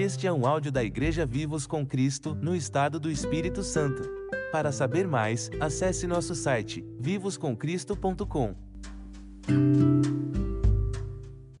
[0.00, 4.02] Este é um áudio da Igreja Vivos com Cristo, no estado do Espírito Santo.
[4.50, 8.54] Para saber mais, acesse nosso site vivoscomcristo.com.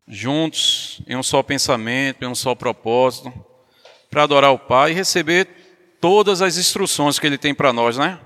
[0.08, 3.30] Juntos, em um só pensamento, em um só propósito,
[4.10, 5.46] para adorar o Pai e receber
[6.00, 8.18] todas as instruções que Ele tem para nós, né?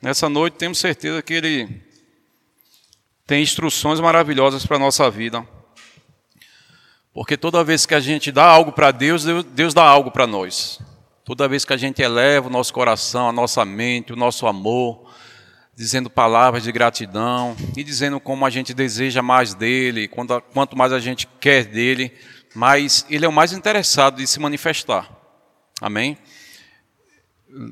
[0.00, 1.82] Nessa noite temos certeza que Ele
[3.26, 5.46] tem instruções maravilhosas para a nossa vida.
[7.16, 10.78] Porque toda vez que a gente dá algo para Deus, Deus dá algo para nós.
[11.24, 15.10] Toda vez que a gente eleva o nosso coração, a nossa mente, o nosso amor,
[15.74, 21.00] dizendo palavras de gratidão e dizendo como a gente deseja mais dele, quanto mais a
[21.00, 22.12] gente quer dele,
[22.54, 25.10] mais ele é o mais interessado de se manifestar.
[25.80, 26.18] Amém?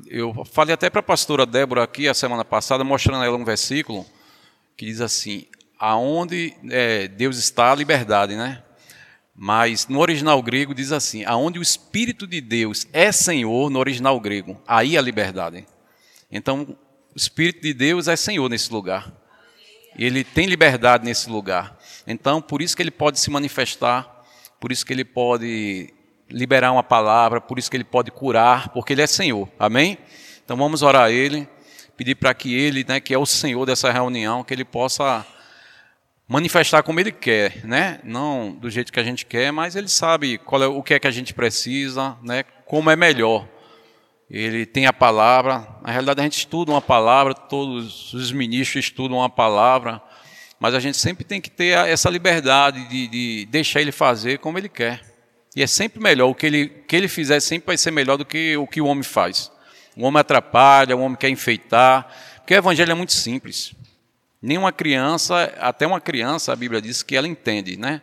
[0.07, 3.45] Eu falei até para a pastora Débora aqui a semana passada, mostrando a ela um
[3.45, 4.07] versículo
[4.75, 5.45] que diz assim:
[5.77, 8.63] aonde é, Deus está, a liberdade, né?
[9.35, 14.19] Mas no original grego diz assim: aonde o Espírito de Deus é Senhor, no original
[14.19, 15.65] grego, aí a liberdade.
[16.31, 16.77] Então,
[17.13, 19.11] o Espírito de Deus é Senhor nesse lugar.
[19.97, 21.77] Ele tem liberdade nesse lugar.
[22.07, 24.23] Então, por isso que ele pode se manifestar,
[24.59, 25.93] por isso que ele pode
[26.29, 29.49] liberar uma palavra, por isso que ele pode curar, porque ele é Senhor.
[29.59, 29.97] Amém?
[30.43, 31.47] Então vamos orar a ele,
[31.95, 35.25] pedir para que ele, né, que é o Senhor dessa reunião, que ele possa
[36.27, 37.99] manifestar como ele quer, né?
[38.03, 40.99] Não do jeito que a gente quer, mas ele sabe qual é o que é
[40.99, 42.43] que a gente precisa, né?
[42.65, 43.47] Como é melhor.
[44.29, 45.67] Ele tem a palavra.
[45.83, 50.01] Na realidade a gente estuda uma palavra, todos os ministros estudam uma palavra,
[50.59, 54.57] mas a gente sempre tem que ter essa liberdade de, de deixar ele fazer como
[54.57, 55.01] ele quer.
[55.55, 58.25] E é sempre melhor o que ele que ele fizer sempre vai ser melhor do
[58.25, 59.51] que o que o homem faz.
[59.95, 63.73] O homem atrapalha, o homem quer enfeitar, porque o evangelho é muito simples.
[64.45, 67.99] Nenhuma criança, até uma criança, a Bíblia diz que ela entende, né?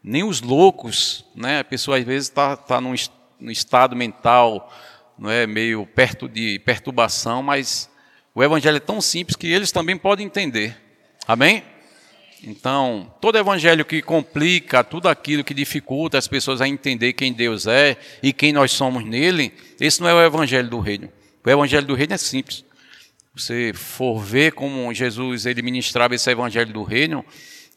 [0.00, 1.58] Nem os loucos, né?
[1.58, 2.94] A pessoa às vezes está tá num,
[3.40, 4.72] num estado mental,
[5.18, 7.90] não é meio perto de perturbação, mas
[8.32, 10.76] o evangelho é tão simples que eles também podem entender.
[11.26, 11.64] Amém?
[12.44, 17.66] Então, todo evangelho que complica tudo aquilo que dificulta as pessoas a entender quem Deus
[17.66, 21.10] é e quem nós somos nele, esse não é o evangelho do reino.
[21.44, 22.69] O evangelho do reino é simples
[23.34, 27.24] você for ver como Jesus ele ministrava esse evangelho do reino,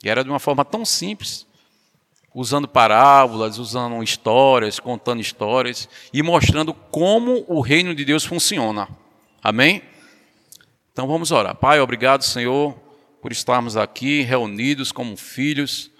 [0.03, 1.45] e era de uma forma tão simples,
[2.33, 8.89] usando parábolas, usando histórias, contando histórias e mostrando como o reino de Deus funciona.
[9.41, 9.83] Amém?
[10.91, 11.55] Então vamos orar.
[11.55, 12.73] Pai, obrigado, Senhor,
[13.21, 15.91] por estarmos aqui reunidos como filhos.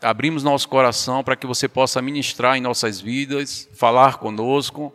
[0.00, 4.92] Abrimos nosso coração para que você possa ministrar em nossas vidas, falar conosco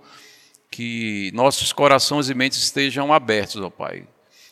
[0.74, 4.08] que nossos corações e mentes estejam abertos, ó Pai,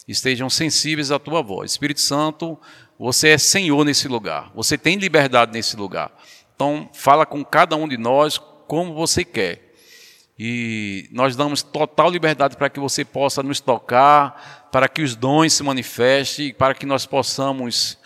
[0.07, 1.71] estejam sensíveis à tua voz.
[1.71, 2.59] Espírito Santo,
[2.99, 6.11] você é Senhor nesse lugar, você tem liberdade nesse lugar.
[6.53, 8.37] Então, fala com cada um de nós
[8.67, 9.73] como você quer.
[10.37, 15.53] E nós damos total liberdade para que você possa nos tocar, para que os dons
[15.53, 17.97] se manifestem, para que nós possamos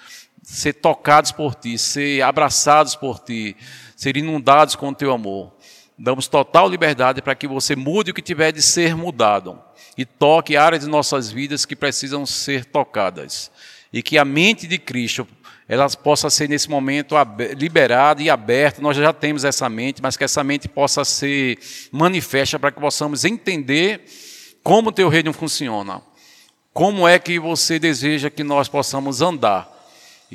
[0.42, 3.58] ser tocados por ti, ser abraçados por ti,
[3.94, 5.54] ser inundados com o teu amor.
[5.98, 9.62] Damos total liberdade para que você mude o que tiver de ser mudado
[9.98, 13.50] e toque áreas de nossas vidas que precisam ser tocadas.
[13.94, 15.26] E que a mente de Cristo
[15.68, 17.16] ela possa ser nesse momento
[17.58, 18.82] liberada e aberta.
[18.82, 21.58] Nós já temos essa mente, mas que essa mente possa ser
[21.92, 24.06] manifesta para que possamos entender
[24.62, 26.02] como o teu reino funciona.
[26.74, 29.75] Como é que você deseja que nós possamos andar?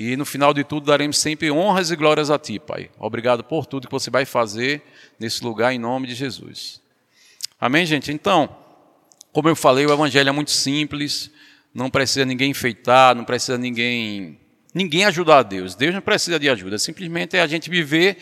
[0.03, 2.89] E no final de tudo daremos sempre honras e glórias a Ti, Pai.
[2.99, 4.81] Obrigado por tudo que você vai fazer
[5.19, 6.81] nesse lugar, em nome de Jesus.
[7.61, 8.11] Amém, gente?
[8.11, 8.49] Então,
[9.31, 11.31] como eu falei, o Evangelho é muito simples,
[11.75, 14.41] não precisa ninguém enfeitar, não precisa ninguém,
[14.73, 15.75] ninguém ajudar a Deus.
[15.75, 18.17] Deus não precisa de ajuda, simplesmente é a gente viver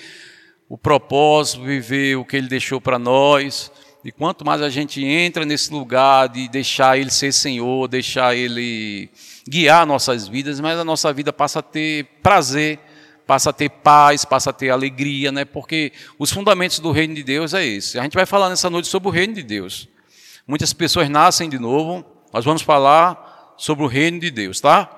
[0.69, 3.71] o propósito, viver o que Ele deixou para nós.
[4.05, 9.09] E quanto mais a gente entra nesse lugar de deixar Ele ser Senhor, deixar Ele
[9.49, 12.79] guiar nossas vidas, mais a nossa vida passa a ter prazer,
[13.27, 15.45] passa a ter paz, passa a ter alegria, né?
[15.45, 17.99] Porque os fundamentos do reino de Deus é esse.
[17.99, 19.89] A gente vai falar nessa noite sobre o reino de Deus.
[20.47, 22.05] Muitas pessoas nascem de novo.
[22.33, 24.89] Nós vamos falar sobre o reino de Deus, tá?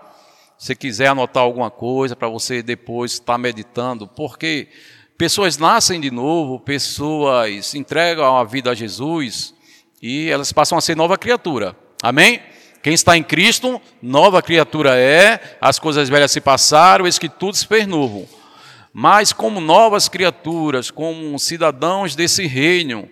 [0.59, 4.69] Se quiser anotar alguma coisa para você depois estar meditando, porque
[5.17, 9.55] pessoas nascem de novo, pessoas entregam a vida a Jesus
[10.03, 11.77] e elas passam a ser nova criatura.
[12.03, 12.41] Amém?
[12.83, 17.57] Quem está em Cristo, nova criatura é, as coisas velhas se passaram, eis que tudo
[17.57, 18.27] se fez novo.
[18.93, 23.09] Mas como novas criaturas, como cidadãos desse reino,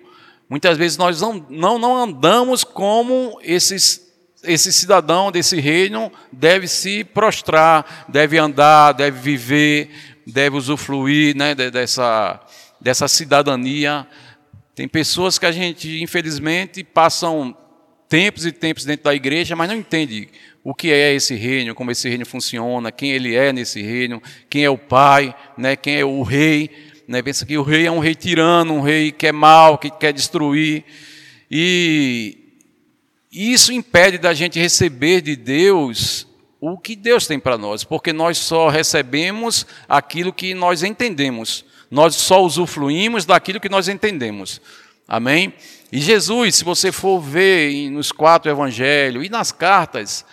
[0.48, 4.10] muitas vezes nós não, não, não andamos como esses,
[4.42, 9.90] esse cidadão desse reino deve se prostrar, deve andar, deve viver,
[10.26, 12.40] deve usufruir né, dessa,
[12.80, 14.06] dessa cidadania.
[14.74, 17.54] Tem pessoas que a gente, infelizmente, passam
[18.08, 20.28] tempos e tempos dentro da igreja, mas não entende
[20.64, 24.64] o que é esse reino, como esse reino funciona, quem ele é nesse reino, quem
[24.64, 26.70] é o pai, né, quem é o rei.
[27.06, 29.90] Né, pensa que o rei é um rei tirano, um rei que é mau, que
[29.90, 30.84] quer destruir.
[31.50, 32.36] E
[33.32, 36.26] isso impede da gente receber de Deus
[36.60, 41.64] o que Deus tem para nós, porque nós só recebemos aquilo que nós entendemos.
[41.90, 44.60] Nós só usufruímos daquilo que nós entendemos.
[45.06, 45.54] Amém?
[45.90, 50.24] E Jesus, se você for ver nos quatro evangelhos e nas cartas,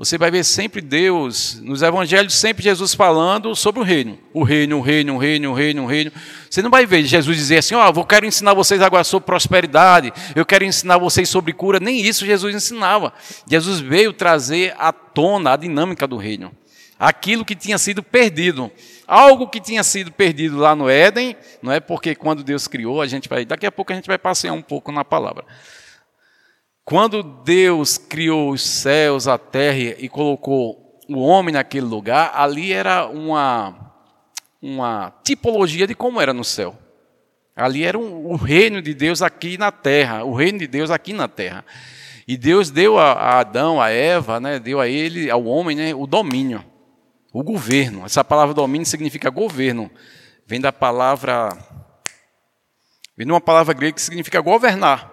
[0.00, 4.18] você vai ver sempre Deus, nos evangelhos, sempre Jesus falando sobre o reino.
[4.32, 6.10] O reino, o reino, o reino, o reino, o reino.
[6.48, 9.26] Você não vai ver Jesus dizer assim, ó, oh, eu quero ensinar vocês agora sobre
[9.26, 11.78] prosperidade, eu quero ensinar vocês sobre cura.
[11.78, 13.12] Nem isso Jesus ensinava.
[13.46, 16.50] Jesus veio trazer à tona a dinâmica do reino.
[16.98, 18.70] Aquilo que tinha sido perdido.
[19.10, 23.08] Algo que tinha sido perdido lá no Éden, não é porque quando Deus criou, a
[23.08, 25.44] gente vai, daqui a pouco a gente vai passear um pouco na palavra.
[26.84, 33.08] Quando Deus criou os céus, a terra e colocou o homem naquele lugar, ali era
[33.08, 33.92] uma,
[34.62, 36.78] uma tipologia de como era no céu.
[37.56, 41.12] Ali era um, o reino de Deus aqui na terra, o reino de Deus aqui
[41.12, 41.64] na terra.
[42.28, 45.92] E Deus deu a, a Adão, a Eva, né, deu a ele, ao homem, né,
[45.92, 46.64] o domínio,
[47.32, 48.04] o governo.
[48.04, 49.90] Essa palavra domínio significa governo.
[50.46, 51.56] Vem da palavra.
[53.16, 55.10] Vem de uma palavra grega que significa governar.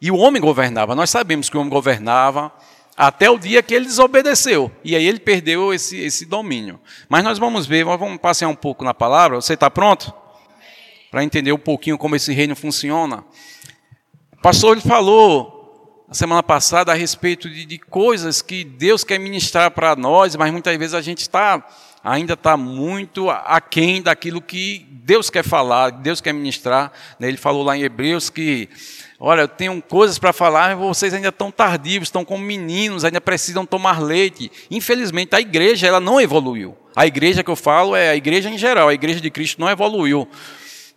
[0.00, 0.94] E o homem governava.
[0.94, 2.52] Nós sabemos que o homem governava
[2.96, 4.70] até o dia que ele desobedeceu.
[4.84, 6.80] E aí ele perdeu esse, esse domínio.
[7.08, 9.36] Mas nós vamos ver, nós vamos passear um pouco na palavra.
[9.36, 10.12] Você está pronto?
[11.10, 13.24] Para entender um pouquinho como esse reino funciona.
[14.32, 15.53] O pastor ele falou
[16.06, 20.52] na semana passada a respeito de, de coisas que Deus quer ministrar para nós, mas
[20.52, 21.66] muitas vezes a gente está
[22.02, 26.92] ainda está muito aquém daquilo que Deus quer falar, Deus quer ministrar.
[27.18, 27.28] Né?
[27.28, 28.68] Ele falou lá em Hebreus que
[29.26, 33.22] Olha, eu tenho coisas para falar, mas vocês ainda estão tardios, estão como meninos, ainda
[33.22, 34.52] precisam tomar leite.
[34.70, 36.76] Infelizmente, a igreja ela não evoluiu.
[36.94, 39.70] A igreja que eu falo é a igreja em geral, a igreja de Cristo não
[39.70, 40.28] evoluiu.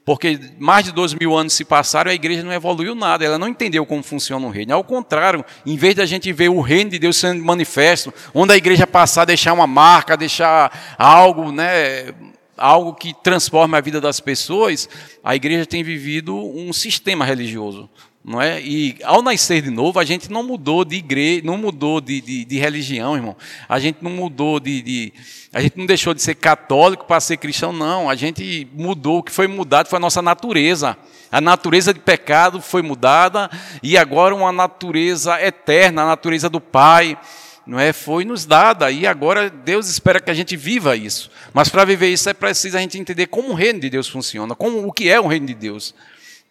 [0.07, 3.37] Porque mais de dois mil anos se passaram e a igreja não evoluiu nada, ela
[3.37, 4.73] não entendeu como funciona o reino.
[4.73, 8.55] Ao contrário, em vez da gente ver o reino de Deus sendo manifesto, onde a
[8.55, 12.13] igreja passar a deixar uma marca, deixar algo, né,
[12.55, 14.87] algo que transforma a vida das pessoas,
[15.21, 17.89] a igreja tem vivido um sistema religioso
[18.27, 18.61] não é?
[18.61, 22.43] E ao nascer de novo, a gente não mudou de igreja, não mudou de, de,
[22.43, 23.37] de religião, irmão.
[23.69, 25.13] A gente não mudou de, de,
[25.53, 28.09] a gente não deixou de ser católico para ser cristão, não.
[28.09, 29.19] A gente mudou.
[29.19, 30.97] O que foi mudado foi a nossa natureza.
[31.31, 33.49] A natureza de pecado foi mudada
[33.81, 37.17] e agora uma natureza eterna, a natureza do Pai,
[37.65, 37.93] não é?
[37.93, 41.31] Foi nos dada e agora Deus espera que a gente viva isso.
[41.53, 44.53] Mas para viver isso é preciso a gente entender como o reino de Deus funciona,
[44.53, 45.95] como o que é o reino de Deus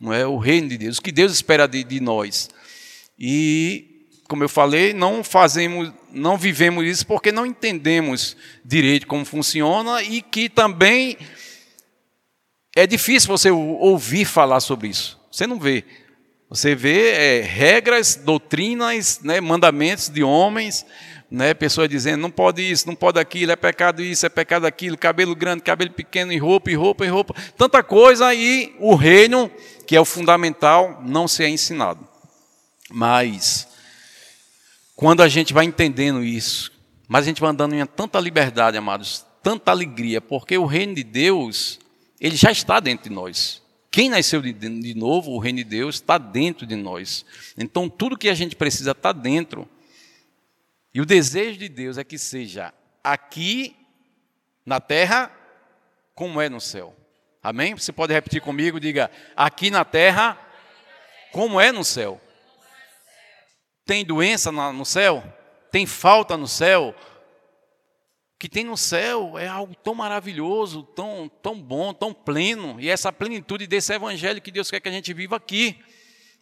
[0.00, 2.50] não é o reino de Deus, o que Deus espera de, de nós.
[3.18, 10.02] E, como eu falei, não fazemos, não vivemos isso porque não entendemos direito como funciona
[10.02, 11.16] e que também
[12.74, 15.18] é difícil você ouvir falar sobre isso.
[15.32, 15.82] Você não vê.
[16.48, 20.86] Você vê é, regras, doutrinas, né, mandamentos de homens,
[21.30, 24.96] né, pessoas dizendo não pode isso, não pode aquilo, é pecado isso, é pecado aquilo,
[24.96, 29.50] cabelo grande, cabelo pequeno, e roupa, e roupa, e roupa, tanta coisa, e o reino,
[29.86, 32.06] que é o fundamental, não se é ensinado.
[32.90, 33.66] Mas,
[34.94, 36.72] quando a gente vai entendendo isso,
[37.08, 41.04] mas a gente vai andando em tanta liberdade, amados, tanta alegria, porque o reino de
[41.04, 41.78] Deus,
[42.20, 43.62] ele já está dentro de nós.
[43.90, 47.24] Quem nasceu de, de novo, o reino de Deus, está dentro de nós.
[47.56, 49.68] Então, tudo que a gente precisa está dentro.
[50.96, 52.72] E o desejo de Deus é que seja
[53.04, 53.76] aqui
[54.64, 55.30] na terra
[56.14, 56.96] como é no céu.
[57.42, 57.74] Amém?
[57.74, 58.80] Você pode repetir comigo?
[58.80, 60.40] Diga: aqui na terra
[61.32, 62.18] como é no céu.
[63.84, 65.22] Tem doença no céu?
[65.70, 66.94] Tem falta no céu?
[68.34, 72.80] O que tem no céu é algo tão maravilhoso, tão, tão bom, tão pleno.
[72.80, 75.78] E essa plenitude desse evangelho que Deus quer que a gente viva aqui.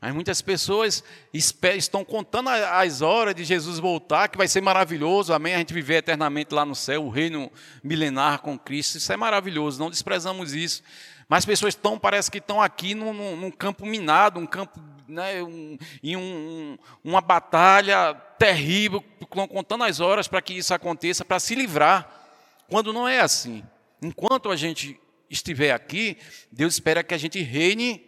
[0.04, 5.54] Mas muitas pessoas estão contando as horas de Jesus voltar, que vai ser maravilhoso, amém?
[5.54, 7.50] A gente viver eternamente lá no céu, o reino
[7.82, 10.82] milenar com Cristo, isso é maravilhoso, não desprezamos isso.
[11.26, 15.78] Mas pessoas estão, parece que estão aqui num, num campo minado, um campo, né, um,
[16.02, 22.28] em um, uma batalha terrível, contando as horas para que isso aconteça, para se livrar,
[22.68, 23.64] quando não é assim.
[24.02, 26.18] Enquanto a gente estiver aqui,
[26.52, 28.04] Deus espera que a gente reine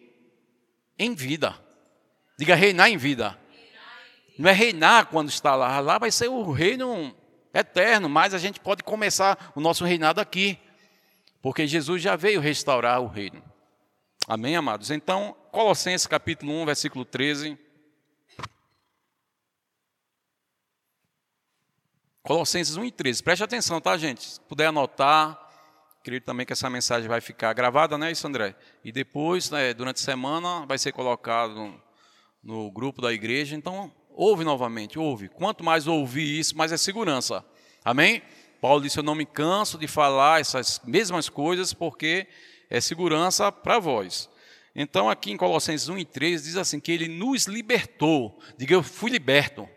[0.98, 1.64] em vida.
[2.38, 3.38] Diga reinar em vida.
[4.38, 5.80] Não é reinar quando está lá.
[5.80, 7.14] Lá vai ser o reino
[7.54, 10.58] eterno, mas a gente pode começar o nosso reinado aqui.
[11.40, 13.42] Porque Jesus já veio restaurar o reino.
[14.28, 14.90] Amém, amados?
[14.90, 17.58] Então, Colossenses capítulo 1, versículo 13.
[22.22, 23.22] Colossenses 1 e 13.
[23.22, 24.24] Preste atenção, tá, gente?
[24.24, 25.46] Se puder anotar,
[26.06, 28.54] Acredito também que essa mensagem vai ficar gravada, né, isso, André?
[28.84, 31.82] E depois, né, durante a semana, vai ser colocado
[32.46, 33.56] no, grupo da igreja.
[33.56, 35.28] Então, ouve novamente, ouve.
[35.28, 37.44] Quanto mais ouvir isso, mais é segurança.
[37.84, 38.22] Amém?
[38.60, 42.26] Paulo disse: Eu não me canso de falar essas mesmas coisas, porque
[42.70, 44.30] é segurança para vós.
[44.74, 48.38] Então, aqui em Colossenses 1 e 3, diz assim: que ele nos libertou.
[48.56, 49.68] Diga, eu fui liberto.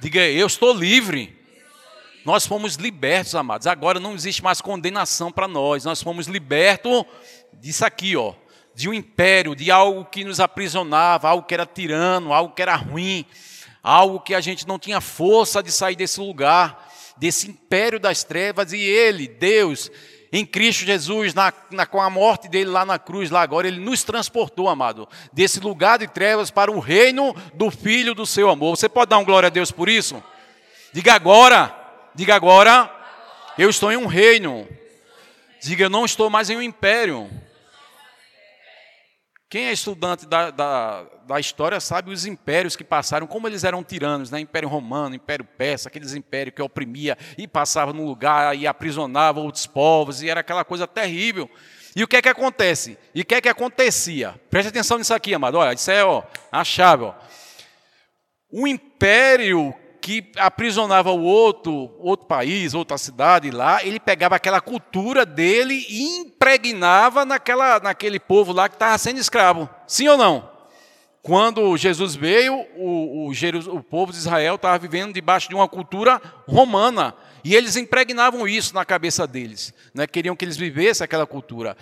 [0.00, 1.38] Diga, eu estou livre.
[2.24, 3.66] Nós fomos libertos, amados.
[3.66, 5.84] Agora não existe mais condenação para nós.
[5.84, 7.04] Nós fomos libertos
[7.60, 8.34] disso aqui, ó,
[8.74, 12.74] de um império, de algo que nos aprisionava, algo que era tirano, algo que era
[12.74, 13.24] ruim,
[13.82, 18.72] algo que a gente não tinha força de sair desse lugar, desse império das trevas.
[18.72, 19.90] E Ele, Deus,
[20.32, 23.78] em Cristo Jesus, na, na, com a morte dele lá na cruz, lá agora, ele
[23.78, 28.76] nos transportou, amado, desse lugar de trevas para o reino do Filho do seu amor.
[28.76, 30.22] Você pode dar um glória a Deus por isso?
[30.92, 31.82] Diga agora.
[32.16, 32.88] Diga agora,
[33.58, 34.68] eu estou em um reino.
[35.60, 37.28] Diga, eu não estou mais em um império.
[39.48, 43.84] Quem é estudante da, da, da, história sabe os impérios que passaram, como eles eram
[43.84, 44.40] tiranos, né?
[44.40, 49.66] Império Romano, Império Persa, aqueles impérios que oprimia e passava no lugar e aprisionava outros
[49.66, 51.48] povos, e era aquela coisa terrível.
[51.94, 52.98] E o que é que acontece?
[53.14, 54.34] E o que é que acontecia?
[54.50, 55.58] Preste atenção nisso aqui, amado.
[55.58, 57.04] Olha, isso é ó, a chave.
[57.04, 57.14] Ó.
[58.50, 59.72] O império
[60.04, 66.18] que aprisionava o outro, outro país, outra cidade lá, ele pegava aquela cultura dele e
[66.18, 69.66] impregnava naquela, naquele povo lá que estava sendo escravo.
[69.86, 70.50] Sim ou não?
[71.22, 76.20] Quando Jesus veio, o, o, o povo de Israel estava vivendo debaixo de uma cultura
[76.46, 77.14] romana.
[77.42, 79.72] E eles impregnavam isso na cabeça deles.
[79.94, 80.06] Né?
[80.06, 81.78] Queriam que eles vivessem aquela cultura.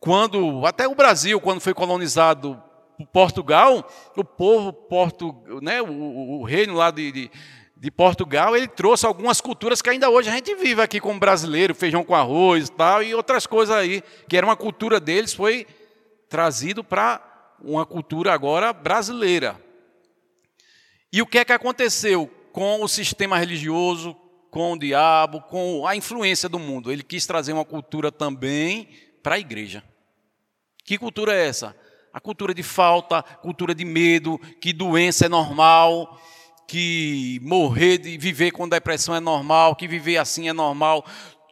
[0.00, 2.58] Quando, até o Brasil, quando foi colonizado
[2.96, 7.30] por Portugal, o povo, Porto, né, o, o reino lá de, de
[7.76, 11.74] de Portugal, ele trouxe algumas culturas que ainda hoje a gente vive aqui como brasileiro,
[11.74, 15.66] feijão com arroz e tal, e outras coisas aí, que era uma cultura deles, foi
[16.28, 17.20] trazido para
[17.60, 19.60] uma cultura agora brasileira.
[21.12, 24.16] E o que é que aconteceu com o sistema religioso,
[24.50, 26.90] com o diabo, com a influência do mundo?
[26.90, 28.88] Ele quis trazer uma cultura também
[29.22, 29.84] para a igreja.
[30.82, 31.76] Que cultura é essa?
[32.12, 36.18] A cultura de falta, cultura de medo, que doença é normal,
[36.66, 41.04] que morrer de viver com depressão é normal, que viver assim é normal.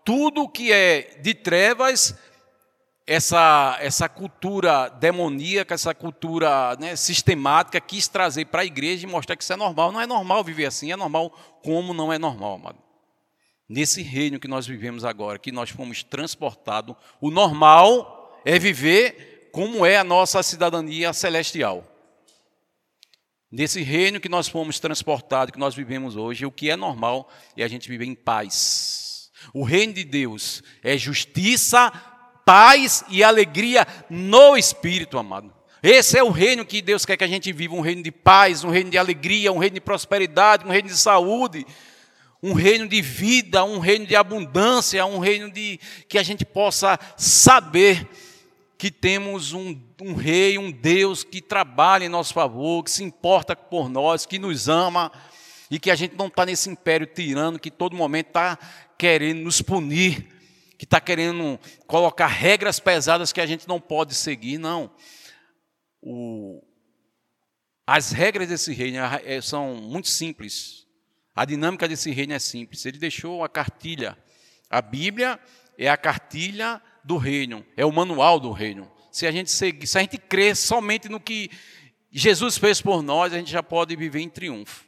[0.04, 2.14] Tudo que é de trevas,
[3.06, 9.36] essa, essa cultura demoníaca, essa cultura né, sistemática, quis trazer para a igreja e mostrar
[9.36, 9.92] que isso é normal.
[9.92, 11.30] Não é normal viver assim, é normal
[11.62, 12.78] como não é normal, amado.
[13.68, 19.86] Nesse reino que nós vivemos agora, que nós fomos transportados, o normal é viver como
[19.86, 21.93] é a nossa cidadania celestial.
[23.56, 27.62] Nesse reino que nós fomos transportados, que nós vivemos hoje, o que é normal é
[27.62, 29.30] a gente viver em paz.
[29.52, 31.88] O reino de Deus é justiça,
[32.44, 35.54] paz e alegria no Espírito, amado.
[35.80, 38.64] Esse é o reino que Deus quer que a gente viva: um reino de paz,
[38.64, 41.64] um reino de alegria, um reino de prosperidade, um reino de saúde,
[42.42, 46.98] um reino de vida, um reino de abundância, um reino de que a gente possa
[47.16, 48.04] saber
[48.84, 53.56] que temos um, um, rei, um Deus que trabalha em nosso favor, que se importa
[53.56, 55.10] por nós, que nos ama
[55.70, 58.58] e que a gente não está nesse império tirano que todo momento está
[58.98, 60.28] querendo nos punir,
[60.76, 64.94] que está querendo colocar regras pesadas que a gente não pode seguir, não.
[66.02, 66.62] O,
[67.86, 70.86] as regras desse reino é, são muito simples.
[71.34, 72.84] A dinâmica desse reino é simples.
[72.84, 74.14] Ele deixou a cartilha.
[74.68, 75.40] A Bíblia
[75.78, 78.90] é a cartilha do reino, é o manual do reino.
[79.12, 81.50] Se a gente seguir, se a gente crer somente no que
[82.10, 84.84] Jesus fez por nós, a gente já pode viver em triunfo.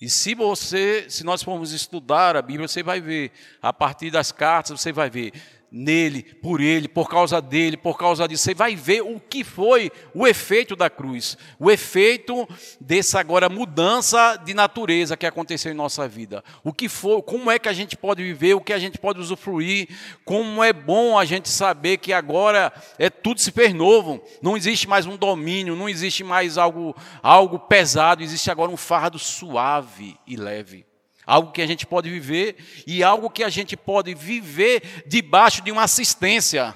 [0.00, 3.30] E se você, se nós formos estudar a Bíblia, você vai ver,
[3.62, 5.32] a partir das cartas, você vai ver
[5.76, 8.44] nele, por ele, por causa dele, por causa disso.
[8.44, 12.48] Você vai ver o que foi o efeito da cruz, o efeito
[12.80, 16.44] dessa agora mudança de natureza que aconteceu em nossa vida.
[16.62, 19.18] O que foi, como é que a gente pode viver, o que a gente pode
[19.18, 19.88] usufruir,
[20.24, 24.22] como é bom a gente saber que agora é tudo se fez novo.
[24.40, 29.18] Não existe mais um domínio, não existe mais algo algo pesado, existe agora um fardo
[29.18, 30.86] suave e leve
[31.26, 35.70] algo que a gente pode viver e algo que a gente pode viver debaixo de
[35.70, 36.74] uma assistência.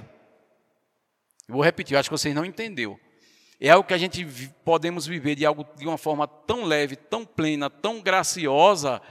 [1.48, 2.98] Eu vou repetir, acho que vocês não entenderam.
[3.60, 4.24] É algo que a gente
[4.64, 9.02] podemos viver de algo de uma forma tão leve, tão plena, tão graciosa,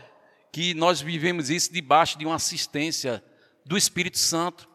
[0.52, 3.24] que nós vivemos isso debaixo de uma assistência
[3.66, 4.68] do Espírito Santo.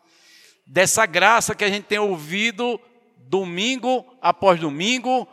[0.66, 2.80] dessa graça que a gente tem ouvido
[3.18, 5.26] domingo após domingo,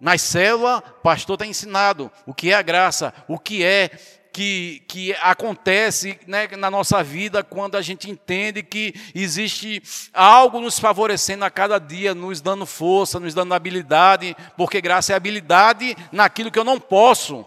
[0.00, 3.90] nas células, o pastor está ensinado o que é a graça, o que é
[4.36, 10.78] que, que acontece né, na nossa vida quando a gente entende que existe algo nos
[10.78, 16.50] favorecendo a cada dia, nos dando força, nos dando habilidade, porque graça é habilidade naquilo
[16.50, 17.46] que eu não posso.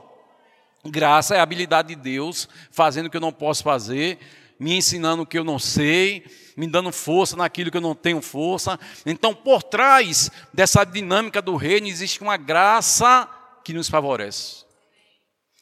[0.84, 4.17] Graça é a habilidade de Deus fazendo o que eu não posso fazer,
[4.60, 6.25] me ensinando o que eu não sei,
[6.58, 8.79] me dando força naquilo que eu não tenho força.
[9.05, 13.29] Então, por trás dessa dinâmica do reino existe uma graça
[13.63, 14.65] que nos favorece.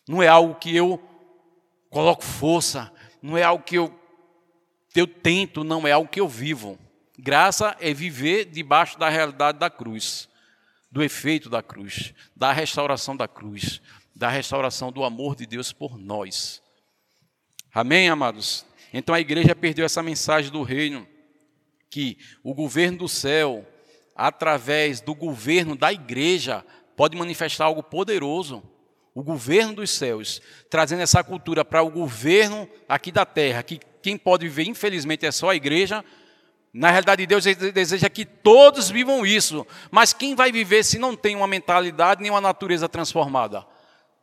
[0.08, 1.07] Não é algo que eu
[1.90, 2.92] coloco força,
[3.22, 3.94] não é algo que eu,
[4.96, 6.78] eu tento, não é algo que eu vivo.
[7.18, 10.30] Graça é viver debaixo da realidade da cruz,
[10.92, 13.82] do efeito da cruz, da restauração da cruz,
[14.16, 16.62] da restauração do amor de Deus por nós.
[17.74, 18.66] Amém, amados?
[18.94, 21.08] Então a igreja perdeu essa mensagem do reino,
[21.90, 23.66] que o governo do céu,
[24.16, 26.66] através do governo da igreja,
[26.96, 28.64] pode manifestar algo poderoso
[29.18, 34.16] o governo dos céus, trazendo essa cultura para o governo aqui da terra, que quem
[34.16, 36.06] pode viver, infelizmente, é só a igreja.
[36.72, 41.36] Na realidade, Deus deseja que todos vivam isso, mas quem vai viver se não tem
[41.36, 43.66] uma mentalidade nem uma natureza transformada?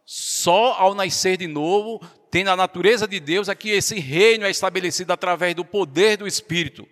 [0.06, 4.50] Só ao nascer de novo, tendo a natureza de Deus, é que esse reino é
[4.50, 6.86] estabelecido através do poder do Espírito.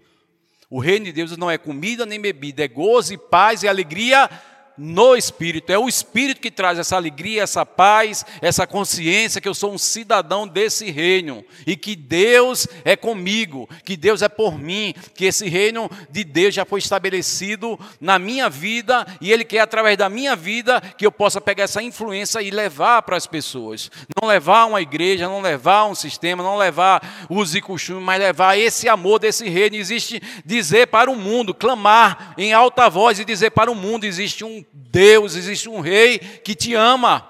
[0.69, 4.29] O reino de Deus não é comida nem bebida, é gozo e paz e alegria
[4.77, 5.71] no Espírito.
[5.71, 9.79] É o Espírito que traz essa alegria, essa paz, essa consciência que eu sou um
[9.79, 15.49] cidadão desse reino e que Deus é comigo, que Deus é por mim, que esse
[15.49, 20.35] reino de Deus já foi estabelecido na minha vida e Ele quer, através da minha
[20.37, 23.91] vida, que eu possa pegar essa influência e levar para as pessoas.
[24.21, 27.63] Não levar uma igreja, não levar um sistema, não levar usos e
[28.01, 29.77] mas levar esse amor desse reino.
[29.77, 34.45] Existe dizer para o mundo, clamar em alta voz e dizer para o mundo: existe
[34.45, 37.29] um Deus, existe um rei que te ama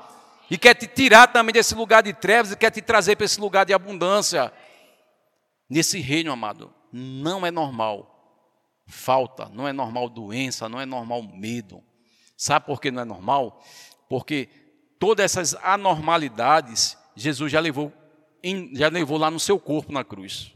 [0.51, 3.41] e quer te tirar também desse lugar de trevas e quer te trazer para esse
[3.41, 4.53] lugar de abundância.
[5.69, 8.13] Nesse reino, amado, não é normal
[8.87, 11.83] falta, não é normal doença, não é normal medo.
[12.37, 13.63] Sabe por que não é normal?
[14.09, 14.49] Porque
[14.99, 17.93] todas essas anormalidades Jesus já levou,
[18.73, 20.53] já levou lá no seu corpo na cruz.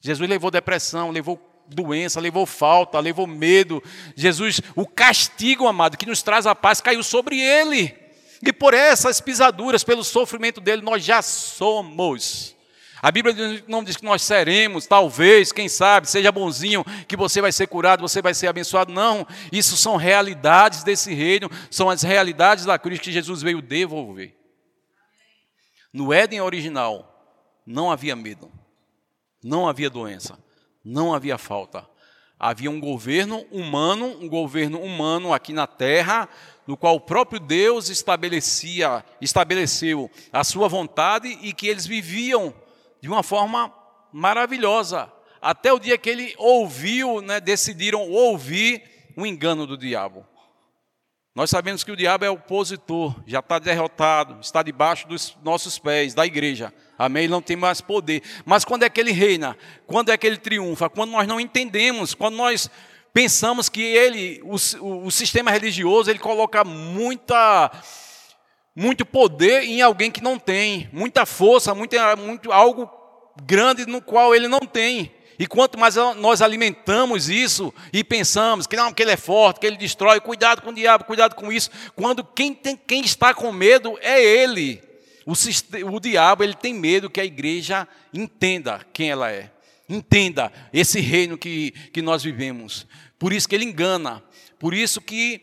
[0.00, 1.36] Jesus levou depressão, levou
[1.68, 3.82] doença, levou falta, levou medo.
[4.16, 7.94] Jesus, o castigo, amado, que nos traz a paz, caiu sobre ele.
[8.42, 12.54] E por essas pisaduras, pelo sofrimento dele, nós já somos.
[13.04, 17.52] A Bíblia não diz que nós seremos, talvez, quem sabe, seja bonzinho, que você vai
[17.52, 18.92] ser curado, você vai ser abençoado.
[18.92, 24.34] Não, isso são realidades desse reino, são as realidades da cruz que Jesus veio devolver.
[25.92, 27.14] No Éden original,
[27.66, 28.50] não havia medo,
[29.42, 30.38] não havia doença,
[30.84, 31.86] não havia falta.
[32.38, 36.28] Havia um governo humano, um governo humano aqui na terra,
[36.66, 42.52] no qual o próprio Deus estabelecia, estabeleceu a sua vontade e que eles viviam
[43.00, 43.72] de uma forma
[44.12, 45.10] maravilhosa.
[45.40, 48.82] Até o dia que ele ouviu, né, decidiram ouvir
[49.16, 50.26] o engano do diabo.
[51.34, 56.14] Nós sabemos que o diabo é opositor, já está derrotado, está debaixo dos nossos pés,
[56.14, 56.72] da igreja.
[56.98, 57.24] Amém?
[57.24, 58.22] Ele não tem mais poder.
[58.44, 59.56] Mas quando é que ele reina?
[59.86, 60.88] Quando é que ele triunfa?
[60.88, 62.70] Quando nós não entendemos, quando nós
[63.12, 67.70] pensamos que ele, o, o, sistema religioso, ele coloca muita,
[68.74, 72.90] muito poder em alguém que não tem, muita força, muita, muito, algo
[73.44, 75.12] grande no qual ele não tem.
[75.38, 79.66] E quanto mais nós alimentamos isso e pensamos que não, que ele é forte, que
[79.66, 83.50] ele destrói, cuidado com o diabo, cuidado com isso, quando quem, tem, quem está com
[83.50, 84.80] medo é ele.
[85.26, 85.32] O,
[85.94, 89.50] o diabo ele tem medo que a igreja entenda quem ela é,
[89.88, 92.86] entenda esse reino que, que nós vivemos.
[93.18, 94.22] Por isso que ele engana,
[94.58, 95.42] por isso que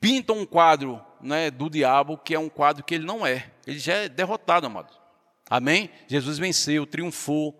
[0.00, 3.50] pinta um quadro né, do diabo que é um quadro que ele não é.
[3.66, 4.92] Ele já é derrotado, amado.
[5.48, 5.90] Amém?
[6.08, 7.58] Jesus venceu, triunfou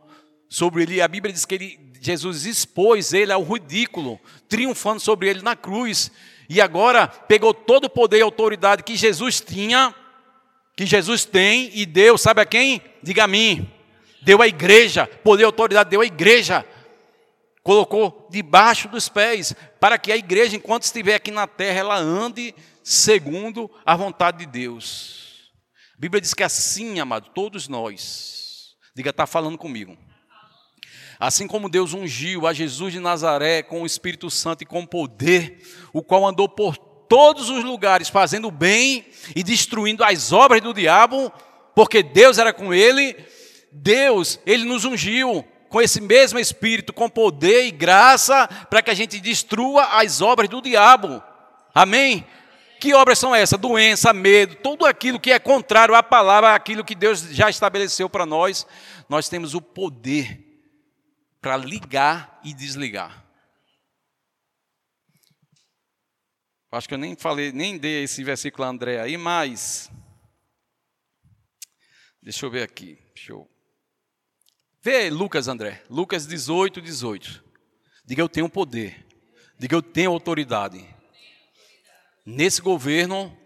[0.49, 1.01] sobre ele.
[1.01, 6.11] A Bíblia diz que ele, Jesus expôs ele ao ridículo, triunfando sobre ele na cruz.
[6.49, 9.95] E agora pegou todo o poder e autoridade que Jesus tinha
[10.77, 12.81] que Jesus tem e deu, sabe a quem?
[13.03, 13.71] Diga a mim.
[14.23, 16.65] Deu à igreja, poder e autoridade deu à igreja.
[17.63, 22.55] Colocou debaixo dos pés, para que a igreja, enquanto estiver aqui na terra, ela ande
[22.83, 25.53] segundo a vontade de Deus.
[25.97, 29.97] A Bíblia diz que assim, amado, todos nós, diga, está falando comigo.
[31.21, 35.63] Assim como Deus ungiu a Jesus de Nazaré com o Espírito Santo e com poder,
[35.93, 36.77] o qual andou por
[37.13, 39.05] todos os lugares fazendo bem
[39.37, 41.31] e destruindo as obras do diabo,
[41.75, 43.15] porque Deus era com ele.
[43.71, 48.95] Deus, ele nos ungiu com esse mesmo Espírito, com poder e graça, para que a
[48.95, 51.23] gente destrua as obras do diabo.
[51.75, 52.27] Amém?
[52.81, 53.61] Que obras são essas?
[53.61, 58.25] Doença, medo, tudo aquilo que é contrário à palavra, aquilo que Deus já estabeleceu para
[58.25, 58.67] nós.
[59.07, 60.41] Nós temos o poder
[61.43, 63.22] para ligar e desligar.
[66.73, 69.91] Acho que eu nem falei, nem dei esse versículo a André aí, mas.
[72.23, 72.99] Deixa eu ver aqui.
[73.15, 73.47] Deixa eu...
[74.81, 75.83] Vê Lucas, André.
[75.91, 77.45] Lucas 18, 18.
[78.07, 79.07] Diga eu tenho poder.
[79.59, 80.83] Diga eu tenho autoridade.
[82.25, 83.37] Nesse governo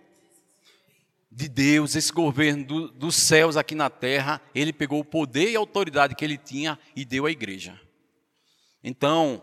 [1.28, 5.56] de Deus, esse governo do, dos céus aqui na terra, ele pegou o poder e
[5.56, 7.80] a autoridade que ele tinha e deu à igreja.
[8.84, 9.42] Então,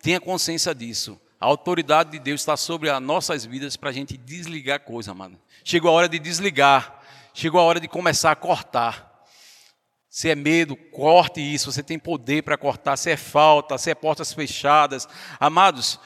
[0.00, 1.20] tenha consciência disso.
[1.44, 5.38] A autoridade de Deus está sobre as nossas vidas para a gente desligar coisa, mano.
[5.62, 7.02] Chegou a hora de desligar.
[7.34, 9.22] Chegou a hora de começar a cortar.
[10.08, 11.70] Se é medo, corte isso.
[11.70, 12.96] Você tem poder para cortar.
[12.96, 15.06] Se é falta, se é portas fechadas.
[15.38, 16.00] Amados,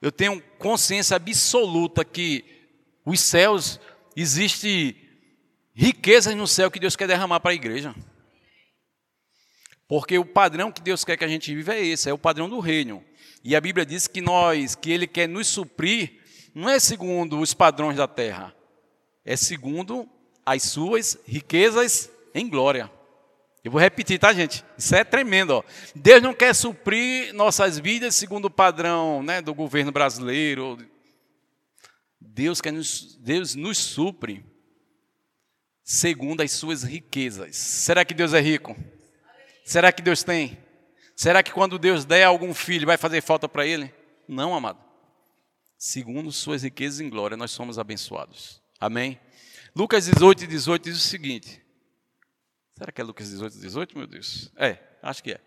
[0.00, 2.44] eu tenho consciência absoluta que
[3.04, 3.80] os céus,
[4.14, 4.96] existe
[5.74, 7.92] riquezas no céu que Deus quer derramar para a igreja.
[9.88, 12.48] Porque o padrão que Deus quer que a gente viva é esse, é o padrão
[12.48, 13.04] do reino.
[13.42, 16.20] E a Bíblia diz que nós, que Ele quer nos suprir,
[16.54, 18.54] não é segundo os padrões da terra,
[19.24, 20.08] é segundo
[20.44, 22.90] as suas riquezas em glória.
[23.62, 24.64] Eu vou repetir, tá, gente?
[24.76, 25.50] Isso é tremendo.
[25.50, 25.62] Ó.
[25.94, 30.78] Deus não quer suprir nossas vidas segundo o padrão né, do governo brasileiro.
[32.18, 34.44] Deus, quer nos, Deus nos supre
[35.84, 37.56] segundo as suas riquezas.
[37.56, 38.76] Será que Deus é rico?
[39.64, 40.58] Será que Deus tem?
[41.20, 43.92] Será que quando Deus der algum filho vai fazer falta para ele?
[44.26, 44.82] Não, amado.
[45.76, 48.62] Segundo suas riquezas em glória, nós somos abençoados.
[48.80, 49.20] Amém?
[49.76, 51.62] Lucas 18, 18 diz o seguinte.
[52.74, 54.50] Será que é Lucas 18, 18, meu Deus?
[54.56, 55.40] É, acho que é.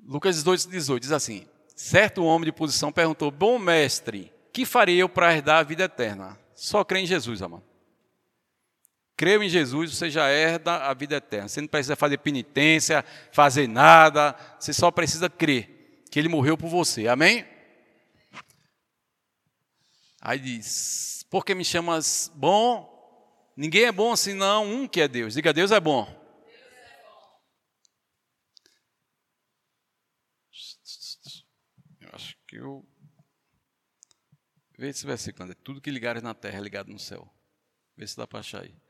[0.00, 5.08] Lucas 18, 18 diz assim: Certo homem de posição perguntou: Bom mestre, que farei eu
[5.08, 6.38] para herdar a vida eterna?
[6.54, 7.71] Só crê em Jesus, amado
[9.16, 11.48] creu em Jesus, você já herda a vida eterna.
[11.48, 16.68] Você não precisa fazer penitência, fazer nada, você só precisa crer que Ele morreu por
[16.68, 17.08] você.
[17.08, 17.46] Amém?
[20.20, 22.92] Aí diz: Por que me chamas bom?
[23.56, 25.34] Ninguém é bom senão um que é Deus.
[25.34, 26.06] Diga: Deus é bom.
[32.00, 32.86] Eu acho que eu.
[34.78, 37.32] Vê esse versículo, Tudo que ligares na terra é ligado no céu.
[37.96, 38.81] Vê se dá para achar aí.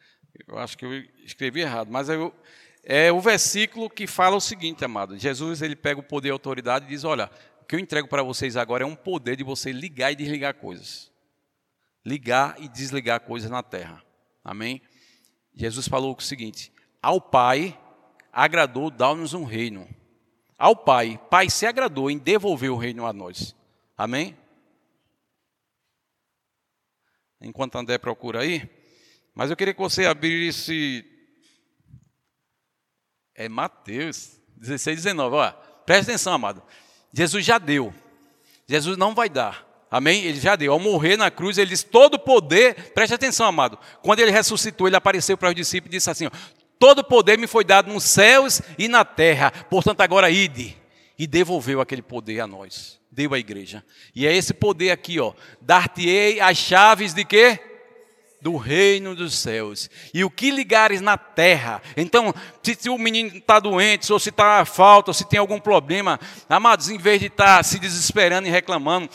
[0.47, 0.92] Eu acho que eu
[1.25, 2.35] escrevi errado, mas eu,
[2.83, 5.18] é o versículo que fala o seguinte, amado.
[5.18, 8.09] Jesus ele pega o poder e a autoridade e diz: Olha, o que eu entrego
[8.09, 11.12] para vocês agora é um poder de você ligar e desligar coisas.
[12.05, 14.03] Ligar e desligar coisas na terra.
[14.42, 14.83] Amém?
[15.55, 17.79] Jesus falou o seguinte: Ao Pai
[18.33, 19.88] agradou dar-nos um reino.
[20.59, 23.55] Ao Pai, Pai se agradou em devolver o reino a nós.
[23.97, 24.37] Amém?
[27.40, 28.82] Enquanto André procura aí.
[29.35, 31.05] Mas eu queria que você abrisse.
[33.35, 35.37] É Mateus 16, 19.
[35.37, 35.53] Olha,
[35.87, 36.62] presta atenção, amado.
[37.12, 37.92] Jesus já deu.
[38.68, 39.66] Jesus não vai dar.
[39.90, 40.25] Amém?
[40.25, 40.73] Ele já deu.
[40.73, 42.92] Ao morrer na cruz, ele disse: todo poder.
[42.92, 43.79] Preste atenção, amado.
[44.03, 46.31] Quando ele ressuscitou, ele apareceu para os discípulos e disse assim: ó,
[46.83, 49.53] Todo poder me foi dado nos céus e na terra.
[49.53, 50.77] Portanto, agora ide.
[51.16, 52.99] E devolveu aquele poder a nós.
[53.09, 53.85] Deu à igreja.
[54.12, 55.33] E é esse poder aqui, ó.
[55.61, 57.61] Dar-te-ei as chaves de quê?
[58.42, 59.88] Do reino dos céus.
[60.12, 61.81] E o que ligares na terra.
[61.96, 65.61] Então, se, se o menino está doente, ou se está falta, ou se tem algum
[65.61, 69.09] problema, amados, em vez de estar tá se desesperando e reclamando,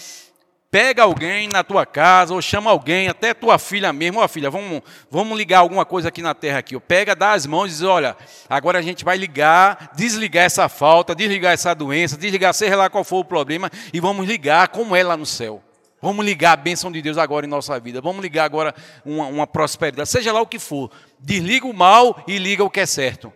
[0.72, 4.50] pega alguém na tua casa, ou chama alguém, até tua filha mesmo, ó oh, filha,
[4.50, 6.80] vamos, vamos ligar alguma coisa aqui na terra aqui.
[6.80, 8.16] Pega, dá as mãos e diz, olha,
[8.50, 13.04] agora a gente vai ligar, desligar essa falta, desligar essa doença, desligar, seja lá qual
[13.04, 15.67] for o problema, e vamos ligar como é lá no céu.
[16.02, 18.00] Vamos ligar a bênção de Deus agora em nossa vida.
[18.02, 20.92] Vamos ligar agora uma, uma prosperidade, seja lá o que for.
[21.20, 23.34] Desliga o mal e liga o que é certo.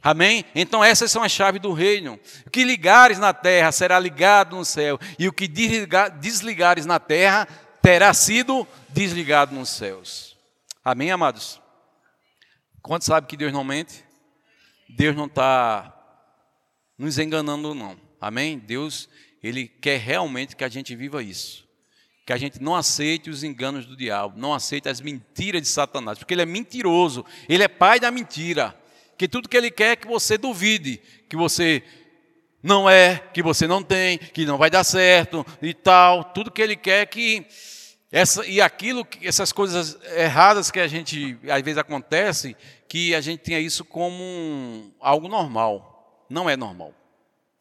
[0.00, 0.44] Amém?
[0.54, 2.18] Então essas são as chaves do reino.
[2.46, 7.48] O que ligares na terra será ligado no céu, e o que desligares na terra
[7.82, 10.36] terá sido desligado nos céus.
[10.84, 11.60] Amém, amados?
[12.80, 14.04] Quantos sabe que Deus não mente?
[14.88, 15.92] Deus não está
[16.96, 17.96] nos enganando, não.
[18.20, 18.56] Amém?
[18.56, 19.08] Deus,
[19.42, 21.67] Ele quer realmente que a gente viva isso
[22.28, 26.18] que a gente não aceite os enganos do diabo, não aceite as mentiras de Satanás,
[26.18, 28.78] porque ele é mentiroso, ele é pai da mentira.
[29.16, 31.82] Que tudo que ele quer é que você duvide, que você
[32.62, 36.22] não é, que você não tem, que não vai dar certo e tal.
[36.22, 37.46] Tudo que ele quer é que
[38.12, 42.54] Essa, e aquilo, essas coisas erradas que a gente, às vezes acontece,
[42.86, 46.26] que a gente tenha isso como um, algo normal.
[46.28, 46.92] Não é normal.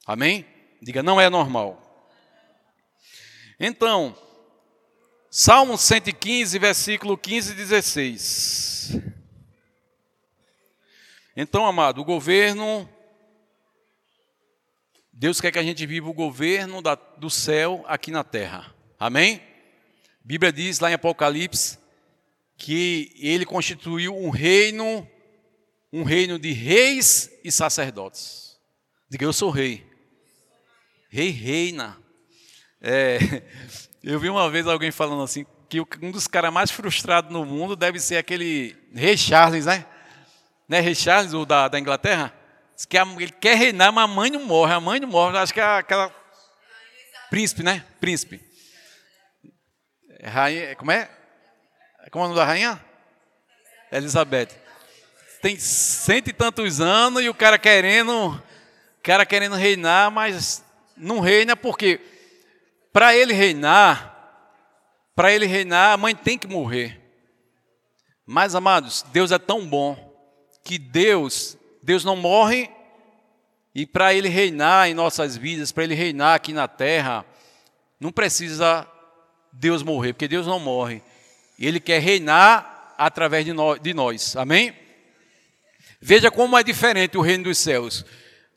[0.05, 0.45] Amém?
[0.81, 1.81] Diga, não é normal.
[3.57, 4.13] Então,
[5.39, 8.99] Salmo 115, versículo 15 e 16.
[11.35, 12.89] Então, amado, o governo.
[15.13, 18.73] Deus quer que a gente viva o governo da, do céu aqui na terra.
[18.99, 19.35] Amém?
[19.35, 21.77] A Bíblia diz lá em Apocalipse
[22.57, 25.07] que ele constituiu um reino,
[25.93, 28.57] um reino de reis e sacerdotes.
[29.07, 29.85] Diga, eu sou rei.
[31.11, 31.95] Rei reina.
[32.81, 33.19] É,
[34.13, 37.75] eu vi uma vez alguém falando assim, que um dos caras mais frustrados no mundo
[37.75, 39.85] deve ser aquele rei Charles, né?
[40.67, 42.33] Né, rei Charles, o da, da Inglaterra?
[42.73, 44.73] Diz que ele quer reinar, mas a mãe não morre.
[44.73, 46.09] A mãe não morre, acho que é aquela...
[47.29, 47.83] Príncipe, né?
[47.99, 48.41] Príncipe.
[50.23, 51.09] Rainha, como é?
[52.09, 52.81] Como é o nome da rainha?
[53.91, 54.49] Elizabeth.
[55.41, 58.41] Tem cento e tantos anos e o cara querendo, o
[59.03, 60.63] cara querendo reinar, mas
[60.95, 61.99] não reina porque
[62.97, 64.11] para ele reinar,
[65.15, 66.99] para ele reinar, a mãe tem que morrer.
[68.25, 69.95] Mas amados, Deus é tão bom
[70.63, 72.71] que Deus, Deus não morre
[73.75, 77.23] e para ele reinar em nossas vidas, para ele reinar aqui na terra,
[77.99, 78.87] não precisa
[79.53, 81.03] Deus morrer, porque Deus não morre.
[81.59, 84.35] Ele quer reinar através de nós, de nós.
[84.35, 84.73] Amém?
[86.01, 88.03] Veja como é diferente o reino dos céus.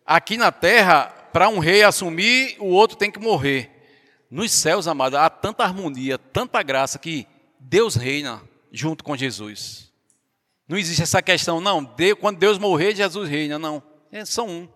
[0.07, 3.80] Aqui na terra, para um rei assumir, o outro tem que morrer.
[4.31, 7.27] Nos céus, amado, há tanta harmonia, tanta graça que
[7.59, 8.41] Deus reina
[8.71, 9.91] junto com Jesus.
[10.69, 11.85] Não existe essa questão, não,
[12.21, 13.83] quando Deus morrer, Jesus reina, não.
[14.13, 14.69] É, são um.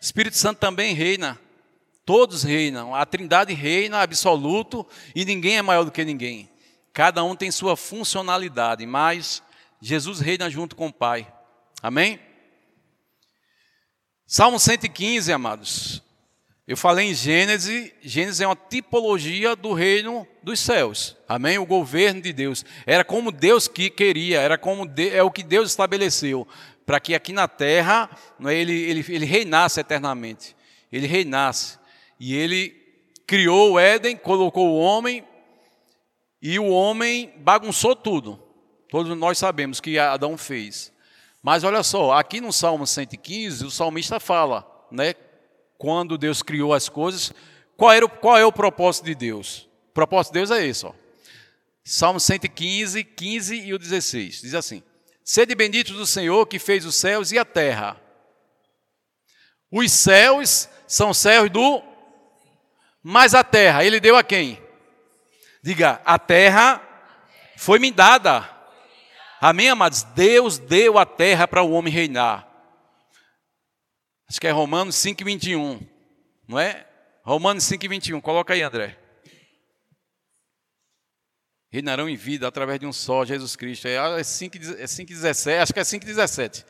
[0.00, 1.38] Espírito Santo também reina.
[2.06, 6.48] Todos reinam, a Trindade reina absoluto e ninguém é maior do que ninguém.
[6.92, 9.42] Cada um tem sua funcionalidade, mas
[9.82, 11.30] Jesus reina junto com o Pai.
[11.82, 12.20] Amém?
[14.24, 16.05] Salmo 115, amados.
[16.66, 21.16] Eu falei em Gênesis, Gênesis é uma tipologia do reino dos céus.
[21.28, 21.58] Amém?
[21.58, 22.64] O governo de Deus.
[22.84, 26.46] Era como Deus que queria, era como de, é o que Deus estabeleceu
[26.86, 28.08] para que aqui na terra
[28.44, 30.56] é, ele, ele, ele reinasse eternamente.
[30.90, 31.78] Ele reinasse.
[32.18, 32.70] E ele
[33.26, 35.24] criou o Éden, colocou o homem,
[36.40, 38.40] e o homem bagunçou tudo.
[38.88, 40.92] Todos nós sabemos que Adão fez.
[41.42, 45.12] Mas olha só, aqui no Salmo 115, o salmista fala, né?
[45.78, 47.32] Quando Deus criou as coisas,
[47.76, 49.68] qual, era qual é o propósito de Deus?
[49.90, 50.92] O propósito de Deus é esse, ó.
[51.84, 54.40] Salmo 115, 15 e o 16.
[54.42, 54.82] Diz assim:
[55.24, 58.00] Sede benditos do Senhor que fez os céus e a terra.
[59.70, 61.82] Os céus são céus do
[63.08, 64.60] mas a terra, ele deu a quem?
[65.62, 66.82] Diga, a terra
[67.56, 68.50] foi me dada.
[69.40, 70.02] Amém, amados?
[70.02, 72.45] Deus deu a terra para o homem reinar.
[74.28, 75.80] Acho que é Romanos 5, 21.
[76.48, 76.86] Não é?
[77.22, 78.20] Romanos 5, 21.
[78.20, 78.98] Coloca aí, André.
[81.70, 83.86] Reinarão em vida através de um só, Jesus Cristo.
[83.86, 85.58] É 5, é 5 17.
[85.60, 86.64] Acho que é 5, 17.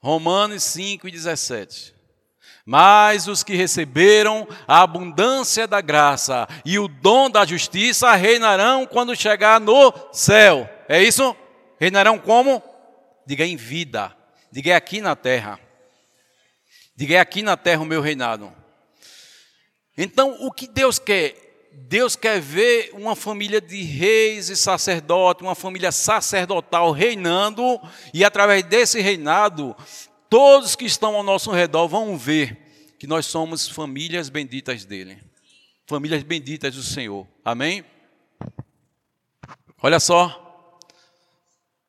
[0.00, 1.94] Romanos 5, 17.
[2.64, 9.16] Mas os que receberam a abundância da graça e o dom da justiça reinarão quando
[9.16, 10.68] chegar no céu.
[10.88, 11.34] É isso?
[11.78, 12.62] Reinarão como?
[13.26, 14.14] Diga em vida.
[14.52, 15.58] Diga aqui na terra.
[17.00, 18.52] Diga aqui na terra o meu reinado.
[19.96, 21.70] Então, o que Deus quer?
[21.72, 27.80] Deus quer ver uma família de reis e sacerdotes, uma família sacerdotal reinando,
[28.12, 29.74] e através desse reinado,
[30.28, 35.22] todos que estão ao nosso redor vão ver que nós somos famílias benditas dele.
[35.86, 37.26] Famílias benditas do Senhor.
[37.42, 37.82] Amém?
[39.82, 40.78] Olha só.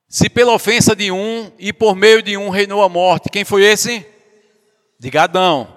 [0.07, 3.65] Se pela ofensa de um e por meio de um reinou a morte, quem foi
[3.65, 4.09] esse?
[5.01, 5.67] Diga Adão.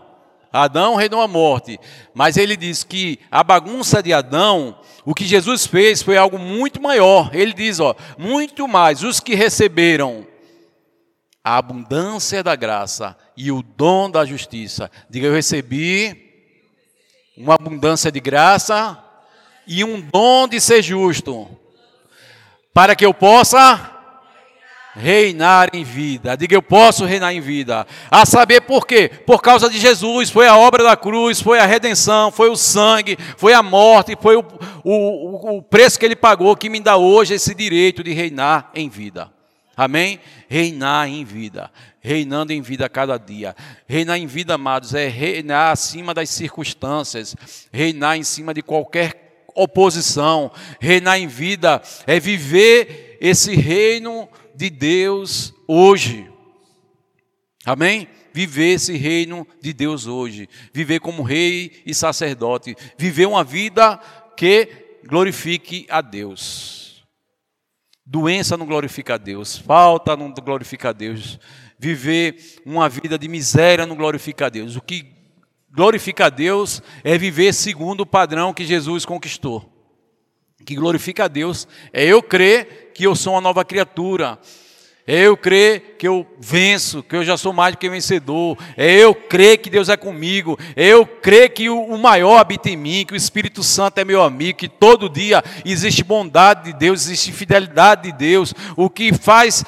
[0.52, 1.80] Adão reinou a morte.
[2.12, 6.78] Mas ele diz que a bagunça de Adão, o que Jesus fez foi algo muito
[6.78, 7.34] maior.
[7.34, 9.02] Ele diz, ó, muito mais.
[9.02, 10.26] Os que receberam
[11.42, 14.90] a abundância da graça e o dom da justiça.
[15.08, 16.44] Diga, eu recebi
[17.34, 19.02] uma abundância de graça
[19.66, 21.48] e um dom de ser justo,
[22.74, 23.93] para que eu possa
[24.94, 26.36] reinar em vida.
[26.36, 27.86] Diga, eu posso reinar em vida.
[28.10, 29.10] A saber por quê?
[29.26, 33.18] Por causa de Jesus, foi a obra da cruz, foi a redenção, foi o sangue,
[33.36, 34.44] foi a morte, foi o,
[34.84, 38.88] o, o preço que ele pagou que me dá hoje esse direito de reinar em
[38.88, 39.30] vida.
[39.76, 40.20] Amém?
[40.48, 41.68] Reinar em vida,
[42.00, 43.56] reinando em vida a cada dia.
[43.88, 47.34] Reinar em vida, amados, é reinar acima das circunstâncias,
[47.72, 50.52] reinar em cima de qualquer oposição.
[50.78, 56.30] Reinar em vida é viver esse reino de Deus hoje.
[57.64, 58.08] Amém?
[58.32, 60.48] Viver esse reino de Deus hoje.
[60.72, 62.76] Viver como rei e sacerdote.
[62.98, 63.98] Viver uma vida
[64.36, 64.68] que
[65.06, 67.04] glorifique a Deus.
[68.04, 69.56] Doença não glorifica a Deus.
[69.56, 71.38] Falta não glorifica a Deus.
[71.78, 74.76] Viver uma vida de miséria não glorifica a Deus.
[74.76, 75.06] O que
[75.72, 79.73] glorifica a Deus é viver segundo o padrão que Jesus conquistou.
[80.64, 84.38] Que glorifica a Deus é eu crer que eu sou uma nova criatura
[85.06, 88.56] é eu crer que eu venço, que eu já sou mais do que vencedor.
[88.74, 90.58] É eu crer que Deus é comigo.
[90.74, 94.22] É eu crer que o maior habita em mim, que o Espírito Santo é meu
[94.22, 98.54] amigo, que todo dia existe bondade de Deus, existe fidelidade de Deus.
[98.78, 99.62] O que faz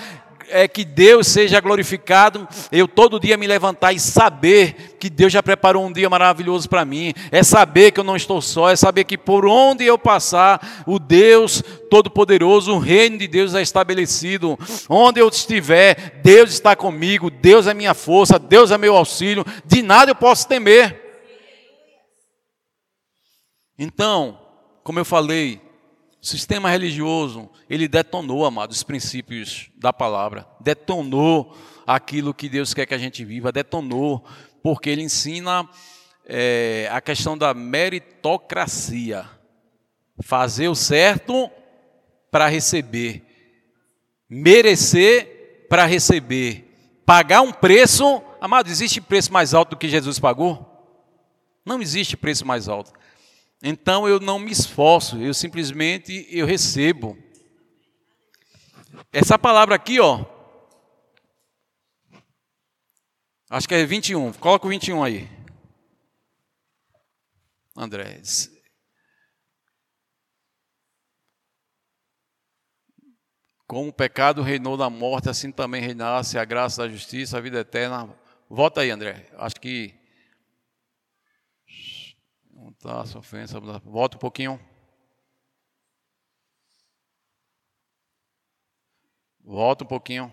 [0.49, 5.43] é que Deus seja glorificado, eu todo dia me levantar e saber que Deus já
[5.43, 9.05] preparou um dia maravilhoso para mim, é saber que eu não estou só, é saber
[9.05, 15.21] que por onde eu passar, o Deus Todo-Poderoso, o reino de Deus é estabelecido, onde
[15.21, 20.11] eu estiver, Deus está comigo, Deus é minha força, Deus é meu auxílio, de nada
[20.11, 21.03] eu posso temer.
[23.79, 24.41] Então,
[24.83, 25.61] como eu falei,
[26.27, 32.95] sistema religioso, ele detonou, amados, os princípios da palavra, detonou aquilo que Deus quer que
[32.95, 34.25] a gente viva, detonou,
[34.63, 35.69] porque ele ensina
[36.27, 39.25] é, a questão da meritocracia,
[40.21, 41.51] fazer o certo
[42.31, 43.23] para receber,
[44.29, 50.73] merecer para receber, pagar um preço, amado, existe preço mais alto do que Jesus pagou?
[51.65, 52.93] Não existe preço mais alto.
[53.69, 57.19] Então eu não me esforço, eu simplesmente eu recebo.
[59.13, 60.25] Essa palavra aqui, ó.
[63.51, 64.35] Acho que é 21.
[64.35, 65.29] Coloca o 21 aí.
[67.77, 68.23] André.
[73.67, 77.59] Como o pecado reinou na morte, assim também reinasse a graça da justiça, a vida
[77.59, 78.17] eterna.
[78.49, 79.29] Volta aí, André.
[79.37, 80.06] Acho que
[82.81, 83.59] Tá, ofensa.
[83.85, 84.61] Volta um pouquinho.
[89.43, 90.33] Volta um pouquinho.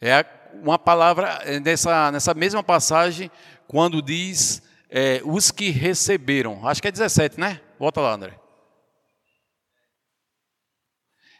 [0.00, 3.30] É uma palavra é, nessa, nessa mesma passagem,
[3.66, 6.66] quando diz é, os que receberam.
[6.66, 7.60] Acho que é 17, né?
[7.78, 8.38] Volta lá, André.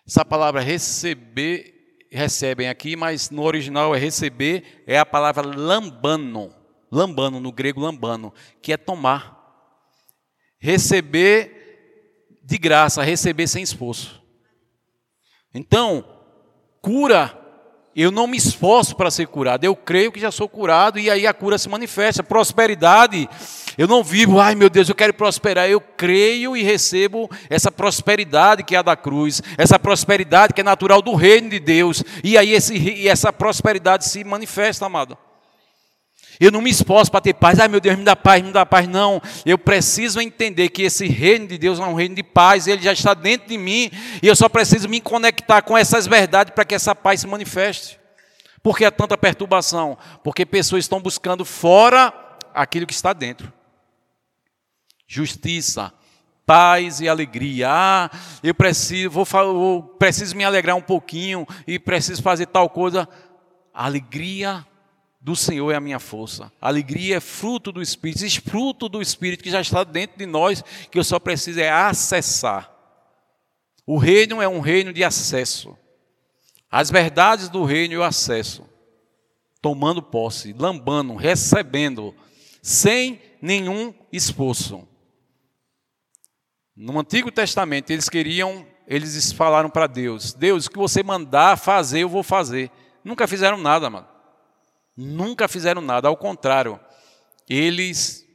[0.06, 6.54] Essa palavra receber, recebem aqui, mas no original é receber, é a palavra lambano.
[6.92, 9.39] Lambano, no grego lambano, que é tomar
[10.60, 14.22] receber de graça, receber sem esforço.
[15.54, 16.04] Então,
[16.80, 17.36] cura,
[17.94, 21.26] eu não me esforço para ser curado, eu creio que já sou curado e aí
[21.26, 22.22] a cura se manifesta.
[22.22, 23.28] Prosperidade,
[23.76, 28.62] eu não vivo, ai meu Deus, eu quero prosperar, eu creio e recebo essa prosperidade
[28.62, 32.38] que é a da cruz, essa prosperidade que é natural do reino de Deus, e
[32.38, 35.16] aí esse, essa prosperidade se manifesta, amado.
[36.40, 37.60] Eu não me esforço para ter paz.
[37.60, 38.88] Ai meu Deus, me dá paz, me dá paz.
[38.88, 39.20] Não.
[39.44, 42.66] Eu preciso entender que esse reino de Deus é um reino de paz.
[42.66, 43.90] Ele já está dentro de mim.
[44.22, 48.00] E eu só preciso me conectar com essas verdades para que essa paz se manifeste.
[48.62, 49.98] Por que há tanta perturbação?
[50.24, 52.10] Porque pessoas estão buscando fora
[52.54, 53.52] aquilo que está dentro.
[55.06, 55.92] Justiça,
[56.46, 57.68] paz e alegria.
[57.70, 58.10] Ah,
[58.42, 63.06] eu preciso, vou, vou, preciso me alegrar um pouquinho e preciso fazer tal coisa.
[63.74, 64.64] Alegria
[65.20, 66.50] do Senhor é a minha força.
[66.60, 70.64] Alegria é fruto do Espírito, existe fruto do Espírito que já está dentro de nós,
[70.90, 72.74] que eu só preciso é acessar.
[73.86, 75.76] O reino é um reino de acesso.
[76.70, 78.64] As verdades do reino eu acesso,
[79.60, 82.14] tomando posse, lambando, recebendo,
[82.62, 84.86] sem nenhum esforço.
[86.74, 92.00] No Antigo Testamento eles queriam, eles falaram para Deus: Deus, o que você mandar fazer,
[92.00, 92.70] eu vou fazer.
[93.04, 94.09] Nunca fizeram nada, mano.
[94.96, 96.78] Nunca fizeram nada, ao contrário,
[97.48, 98.26] eles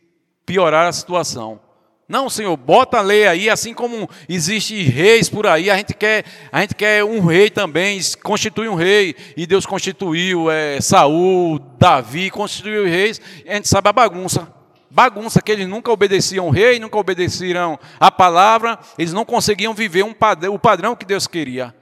[0.45, 1.59] pioraram a situação.
[2.07, 6.23] Não, Senhor, bota a lei aí, assim como existe reis por aí, a gente quer,
[6.51, 12.29] a gente quer um rei também, constitui um rei, e Deus constituiu é, Saul, Davi,
[12.29, 14.53] constituiu reis, a gente sabe a bagunça.
[14.89, 20.03] Bagunça que eles nunca obedeciam ao rei, nunca obedeceram a palavra, eles não conseguiam viver
[20.03, 21.75] um padrão, o padrão que Deus queria.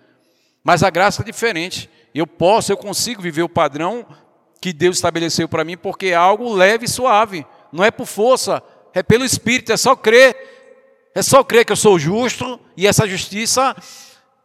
[0.63, 1.89] Mas a graça é diferente.
[2.15, 4.05] Eu posso, eu consigo viver o padrão
[4.63, 8.63] que Deus estabeleceu para mim, porque é algo leve e suave, não é por força,
[8.93, 10.37] é pelo Espírito, é só crer,
[11.13, 13.75] é só crer que eu sou justo e essa justiça,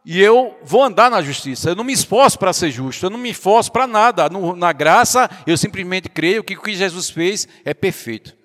[0.03, 1.69] e eu vou andar na justiça.
[1.69, 4.27] Eu não me esforço para ser justo, eu não me esforço para nada.
[4.27, 8.35] No, na graça, eu simplesmente creio que o que Jesus fez é perfeito.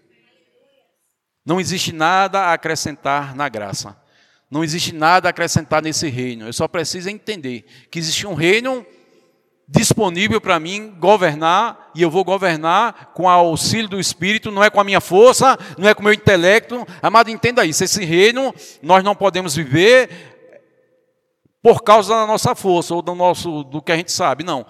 [1.44, 4.00] Não existe nada a acrescentar na graça.
[4.48, 6.46] Não existe nada a acrescentar nesse reino.
[6.46, 8.86] Eu só preciso entender que existe um reino
[9.66, 14.70] disponível para mim governar, e eu vou governar com o auxílio do Espírito, não é
[14.70, 16.86] com a minha força, não é com o meu intelecto.
[17.02, 20.32] Amado, entenda isso: esse reino nós não podemos viver
[21.62, 24.66] por causa da nossa força ou do, nosso, do que a gente sabe, não.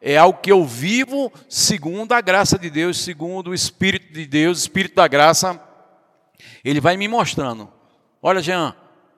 [0.00, 4.60] É algo que eu vivo segundo a graça de Deus, segundo o Espírito de Deus,
[4.60, 5.60] Espírito da graça.
[6.64, 7.68] Ele vai me mostrando:
[8.22, 8.76] olha, Jean,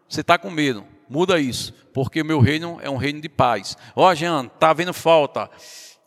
[0.09, 3.77] você está com medo, muda isso, porque o meu reino é um reino de paz.
[3.95, 5.51] Ó, Jean, está havendo falta.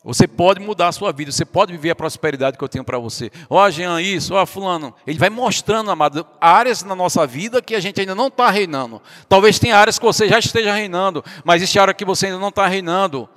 [0.04, 2.98] Você pode mudar a sua vida, você pode viver a prosperidade que eu tenho para
[2.98, 3.30] você.
[3.48, 4.92] Ó, Jean, isso, ó, Fulano.
[5.06, 9.00] Ele vai mostrando, amado, áreas na nossa vida que a gente ainda não está reinando.
[9.28, 12.48] Talvez tenha áreas que você já esteja reinando, mas existe área que você ainda não
[12.48, 13.28] está reinando.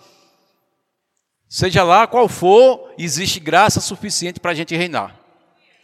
[1.47, 5.15] Seja lá qual for, existe graça suficiente para a gente reinar.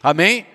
[0.02, 0.46] Amém?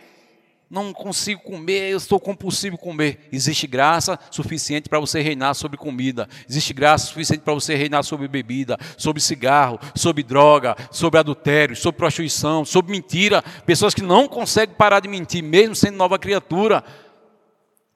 [0.70, 3.30] Não consigo comer, eu estou compulsivo comer.
[3.32, 6.28] Existe graça suficiente para você reinar sobre comida.
[6.48, 11.98] Existe graça suficiente para você reinar sobre bebida, sobre cigarro, sobre droga, sobre adultério, sobre
[11.98, 13.42] prostituição, sobre mentira.
[13.66, 16.84] Pessoas que não conseguem parar de mentir, mesmo sendo nova criatura.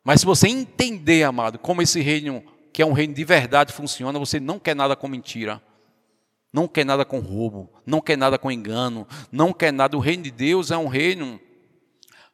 [0.01, 2.41] Mas se você entender, amado, como esse reino,
[2.71, 5.61] que é um reino de verdade, funciona, você não quer nada com mentira.
[6.53, 9.95] Não quer nada com roubo, não quer nada com engano, não quer nada.
[9.95, 11.39] O reino de Deus é um reino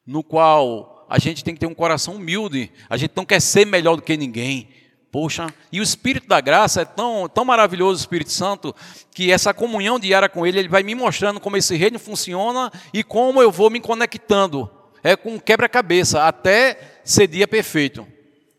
[0.08, 3.66] no qual a gente tem que ter um coração humilde, a gente não quer ser
[3.66, 4.70] melhor do que ninguém.
[5.12, 8.76] Poxa, e o Espírito da Graça é tão, tão maravilhoso, o Espírito Santo,
[9.14, 13.03] que essa comunhão diária com Ele, Ele vai me mostrando como esse reino funciona e
[13.03, 14.70] como eu vou me conectando.
[15.03, 18.05] É com quebra-cabeça, até ser dia perfeito.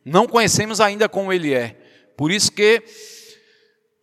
[0.05, 1.77] Não conhecemos ainda como Ele é.
[2.17, 2.83] Por isso que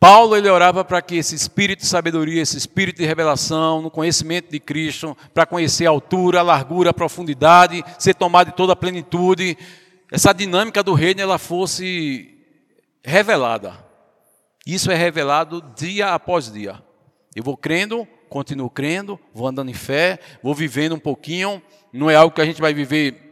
[0.08, 4.52] Paulo ele orava para que esse espírito de sabedoria, esse espírito de revelação, no conhecimento
[4.52, 8.76] de Cristo, para conhecer a altura, a largura, a profundidade, ser tomado de toda a
[8.76, 9.58] plenitude,
[10.12, 12.38] essa dinâmica do reino ela fosse
[13.04, 13.84] revelada.
[14.64, 16.80] Isso é revelado dia após dia.
[17.36, 21.60] Eu vou crendo, continuo crendo, vou andando em fé, vou vivendo um pouquinho.
[21.92, 23.25] Não é algo que a gente vai viver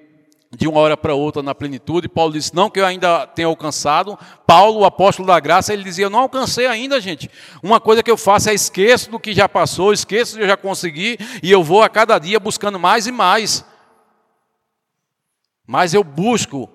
[0.56, 2.08] de uma hora para outra na plenitude.
[2.08, 4.18] Paulo disse: Não que eu ainda tenha alcançado.
[4.46, 7.30] Paulo, o apóstolo da graça, ele dizia: Eu não alcancei ainda, gente.
[7.62, 10.50] Uma coisa que eu faço é esqueço do que já passou, esqueço do que eu
[10.50, 13.66] já consegui, e eu vou a cada dia buscando mais e mais.
[15.66, 16.70] Mas eu busco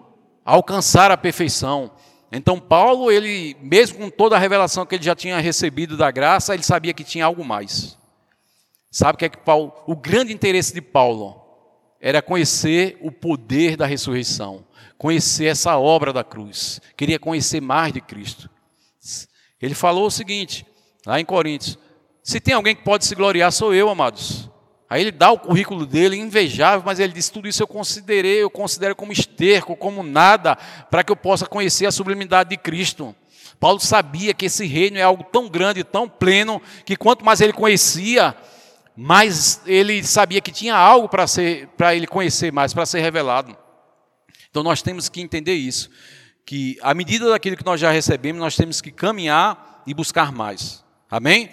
[0.44, 1.90] alcançar a perfeição.
[2.30, 6.52] Então, Paulo, ele, mesmo com toda a revelação que ele já tinha recebido da graça,
[6.52, 7.96] ele sabia que tinha algo mais.
[8.90, 11.37] Sabe o que é que Paulo, o grande interesse de Paulo
[12.00, 14.64] era conhecer o poder da ressurreição,
[14.96, 18.48] conhecer essa obra da cruz, queria conhecer mais de Cristo.
[19.60, 20.64] Ele falou o seguinte,
[21.04, 21.78] lá em Coríntios:
[22.22, 24.48] se tem alguém que pode se gloriar, sou eu, amados.
[24.90, 28.50] Aí ele dá o currículo dele, invejável, mas ele diz: tudo isso eu considerei, eu
[28.50, 30.56] considero como esterco, como nada,
[30.90, 33.14] para que eu possa conhecer a sublimidade de Cristo.
[33.60, 37.52] Paulo sabia que esse reino é algo tão grande, tão pleno, que quanto mais ele
[37.52, 38.34] conhecia,
[39.00, 43.56] mas ele sabia que tinha algo para ser para ele conhecer mais, para ser revelado.
[44.50, 45.88] Então nós temos que entender isso,
[46.44, 50.84] que à medida daquilo que nós já recebemos, nós temos que caminhar e buscar mais.
[51.08, 51.48] Amém?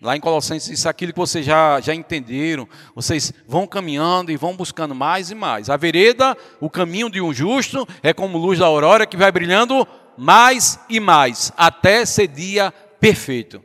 [0.00, 2.68] Lá em Colossenses, isso é aquilo que vocês já, já entenderam.
[2.94, 5.68] Vocês vão caminhando e vão buscando mais e mais.
[5.68, 9.88] A vereda, o caminho de um justo, é como luz da aurora que vai brilhando
[10.16, 13.60] mais e mais, até ser dia perfeito.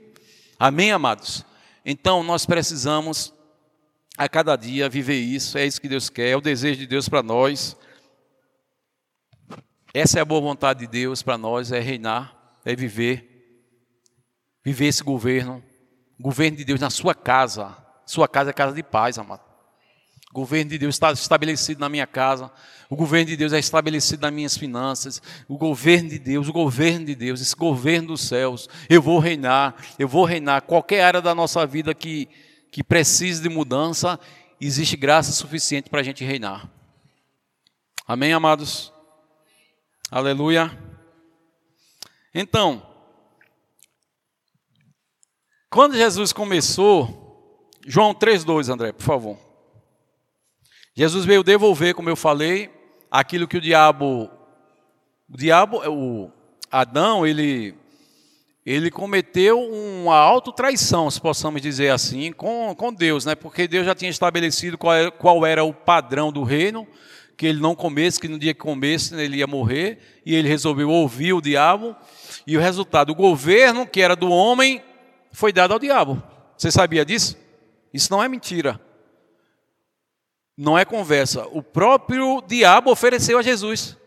[0.58, 1.46] Amém, amados?
[1.86, 3.34] Então nós precisamos
[4.18, 7.10] a cada dia viver isso, é isso que Deus quer, é o desejo de Deus
[7.10, 7.76] para nós.
[9.94, 13.30] Essa é a boa vontade de Deus para nós, é reinar, é viver.
[14.64, 15.64] Viver esse governo,
[16.20, 17.76] governo de Deus na sua casa.
[18.06, 19.51] Sua casa é casa de paz, amado.
[20.32, 22.50] O governo de Deus está estabelecido na minha casa.
[22.90, 25.22] O governo de Deus é estabelecido nas minhas finanças.
[25.46, 28.70] O governo de Deus, o governo de Deus, esse governo dos céus.
[28.90, 30.62] Eu vou reinar, eu vou reinar.
[30.62, 32.30] Qualquer área da nossa vida que,
[32.72, 34.18] que precise de mudança,
[34.60, 36.70] existe graça suficiente para a gente reinar.
[38.08, 38.92] Amém, amados?
[40.10, 40.72] Aleluia.
[42.34, 42.86] Então,
[45.70, 49.51] quando Jesus começou, João 3,2, André, por favor.
[50.94, 52.70] Jesus veio devolver, como eu falei,
[53.10, 54.30] aquilo que o diabo,
[55.30, 56.32] o diabo, o
[56.70, 57.74] Adão, ele,
[58.66, 63.36] ele cometeu uma autotraição, se possamos dizer assim, com, com Deus, né?
[63.36, 66.86] Porque Deus já tinha estabelecido qual era, qual era o padrão do reino,
[67.38, 70.90] que ele não comesse, que no dia que comesse ele ia morrer, e ele resolveu
[70.90, 71.96] ouvir o diabo,
[72.46, 74.82] e o resultado, o governo que era do homem
[75.32, 76.22] foi dado ao diabo.
[76.58, 77.38] Você sabia disso?
[77.94, 78.80] Isso não é mentira.
[80.62, 81.48] Não é conversa.
[81.52, 83.98] O próprio diabo ofereceu a Jesus.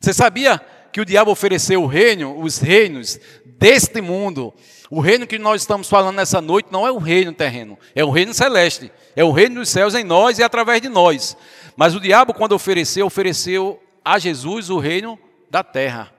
[0.00, 0.58] Você sabia
[0.90, 4.54] que o diabo ofereceu o reino, os reinos deste mundo?
[4.90, 8.10] O reino que nós estamos falando nessa noite não é o reino terreno, é o
[8.10, 8.90] reino celeste.
[9.14, 11.36] É o reino dos céus em nós e através de nós.
[11.76, 15.18] Mas o diabo, quando ofereceu, ofereceu a Jesus o reino
[15.50, 16.10] da terra.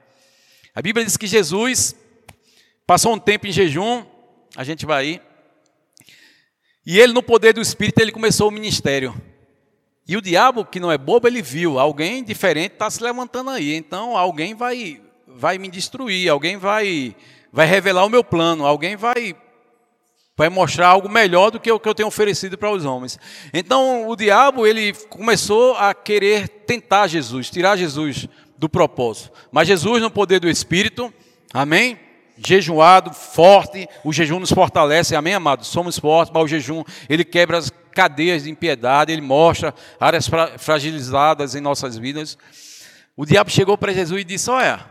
[0.72, 1.96] A Bíblia diz que Jesus
[2.86, 4.04] passou um tempo em jejum,
[4.54, 5.22] a gente vai aí,
[6.86, 9.12] e ele, no poder do Espírito, ele começou o ministério.
[10.06, 13.74] E o diabo, que não é bobo, ele viu, alguém diferente está se levantando aí,
[13.74, 17.16] então alguém vai, vai me destruir, alguém vai,
[17.52, 19.34] vai revelar o meu plano, alguém vai,
[20.36, 23.18] vai mostrar algo melhor do que o que eu tenho oferecido para os homens.
[23.52, 29.32] Então o diabo, ele começou a querer tentar Jesus, tirar Jesus do propósito.
[29.50, 31.12] Mas Jesus, no poder do Espírito,
[31.52, 32.05] amém?
[32.36, 35.68] Jejuado, forte, o jejum nos fortalece, amém, amados?
[35.68, 40.28] Somos fortes, mas o jejum, ele quebra as cadeias de impiedade, ele mostra áreas
[40.58, 42.36] fragilizadas em nossas vidas.
[43.16, 44.84] O diabo chegou para Jesus e disse: Olha,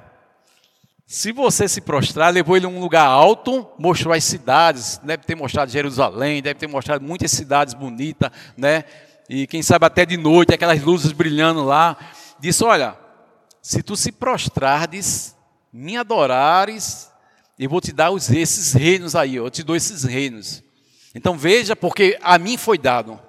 [1.06, 5.36] se você se prostrar, levou ele a um lugar alto, mostrou as cidades, deve ter
[5.36, 8.84] mostrado Jerusalém, deve ter mostrado muitas cidades bonitas, né?
[9.30, 11.96] E quem sabe até de noite, aquelas luzes brilhando lá.
[12.40, 12.98] Disse: Olha,
[13.62, 15.36] se tu se prostrares,
[15.72, 17.12] me adorares,
[17.58, 20.62] eu vou te dar os, esses reinos aí, eu te dou esses reinos.
[21.14, 23.20] Então veja, porque a mim foi dado.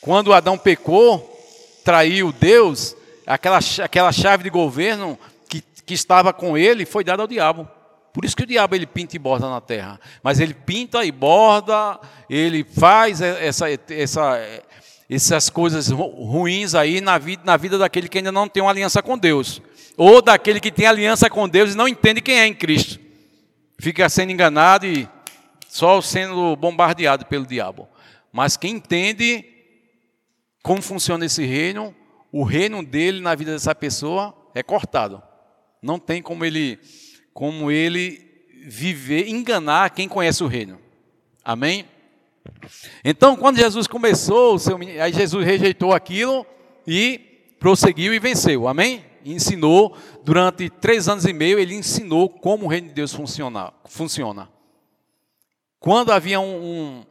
[0.00, 1.38] Quando Adão pecou,
[1.84, 2.96] traiu Deus,
[3.26, 7.68] aquela, aquela chave de governo que, que estava com ele foi dada ao diabo.
[8.12, 10.00] Por isso que o diabo ele pinta e borda na terra.
[10.22, 14.62] Mas ele pinta e borda, ele faz essa, essa,
[15.08, 19.02] essas coisas ruins aí na vida, na vida daquele que ainda não tem uma aliança
[19.02, 19.60] com Deus.
[20.02, 22.98] Ou daquele que tem aliança com Deus e não entende quem é em Cristo.
[23.78, 25.06] Fica sendo enganado e
[25.68, 27.86] só sendo bombardeado pelo diabo.
[28.32, 29.44] Mas quem entende
[30.62, 31.94] como funciona esse reino,
[32.32, 35.22] o reino dele na vida dessa pessoa é cortado.
[35.82, 36.78] Não tem como ele
[37.34, 38.26] como ele
[38.64, 40.80] viver, enganar quem conhece o reino.
[41.44, 41.84] Amém?
[43.04, 46.46] Então, quando Jesus começou, seu, aí Jesus rejeitou aquilo
[46.86, 47.20] e
[47.60, 48.66] prosseguiu e venceu.
[48.66, 49.09] Amém?
[49.24, 53.72] E ensinou, durante três anos e meio, ele ensinou como o reino de Deus funciona.
[53.86, 54.48] funciona.
[55.78, 57.06] Quando havia um, um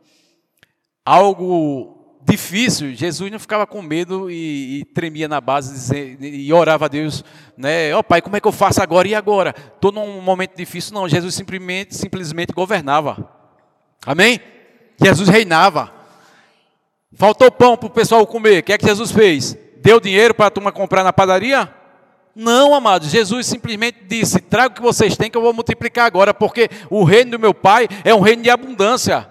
[1.05, 6.88] algo difícil, Jesus não ficava com medo e, e tremia na base e, orava a
[6.88, 7.24] Deus,
[7.57, 7.93] né?
[7.95, 9.55] Ó oh, pai, como é que eu faço agora e agora?
[9.76, 10.93] Estou num momento difícil.
[10.93, 13.28] Não, Jesus simplesmente, simplesmente governava.
[14.05, 14.39] Amém?
[15.01, 15.91] Jesus reinava.
[17.16, 18.60] Faltou pão para o pessoal comer.
[18.60, 19.57] O que é que Jesus fez?
[19.82, 21.74] Deu dinheiro para a turma comprar na padaria?
[22.36, 26.34] Não, amados, Jesus simplesmente disse: traga o que vocês têm que eu vou multiplicar agora,
[26.34, 29.28] porque o reino do meu Pai é um reino de abundância.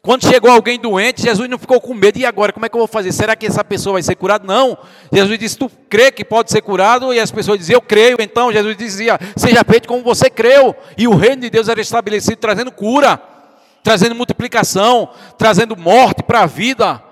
[0.00, 2.78] Quando chegou alguém doente, Jesus não ficou com medo, e agora, como é que eu
[2.78, 3.12] vou fazer?
[3.12, 4.46] Será que essa pessoa vai ser curada?
[4.46, 4.78] Não.
[5.12, 7.12] Jesus disse: Tu crê que pode ser curado?
[7.12, 8.16] E as pessoas diziam: Eu creio.
[8.20, 10.74] Então Jesus dizia: Seja feito como você creu.
[10.96, 13.20] E o reino de Deus era estabelecido trazendo cura,
[13.82, 17.02] trazendo multiplicação, trazendo morte para a vida.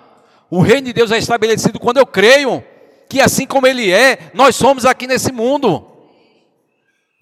[0.49, 2.65] O reino de Deus é estabelecido quando eu creio
[3.09, 5.87] que assim como Ele é, nós somos aqui nesse mundo.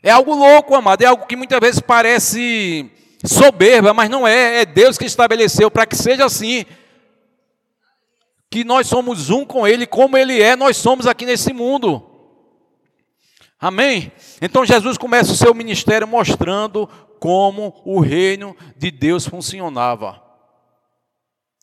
[0.02, 2.90] É algo louco, amado, é algo que muitas vezes parece
[3.24, 6.66] soberba, mas não é, é Deus que estabeleceu para que seja assim.
[8.50, 12.10] Que nós somos um com Ele, como Ele é, nós somos aqui nesse mundo.
[13.58, 14.12] Amém?
[14.42, 16.86] Então Jesus começa o seu ministério mostrando
[17.18, 20.22] como o reino de Deus funcionava,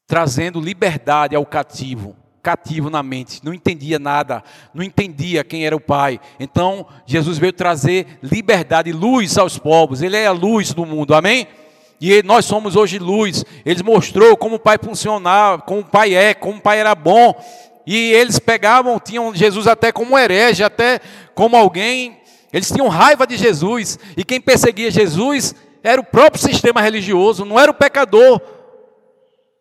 [0.08, 5.80] trazendo liberdade ao cativo cativo na mente, não entendia nada, não entendia quem era o
[5.80, 6.20] Pai.
[6.40, 11.14] Então, Jesus veio trazer liberdade e luz aos povos, Ele é a luz do mundo,
[11.14, 11.48] amém?
[12.02, 13.46] E nós somos hoje luz.
[13.64, 17.36] Ele mostrou como o Pai funcionava, como o Pai é, como o Pai era bom.
[17.86, 21.00] E eles pegavam, tinham Jesus até como herege, até
[21.36, 22.20] como alguém.
[22.52, 24.00] Eles tinham raiva de Jesus.
[24.18, 28.42] E quem perseguia Jesus era o próprio sistema religioso, não era o pecador.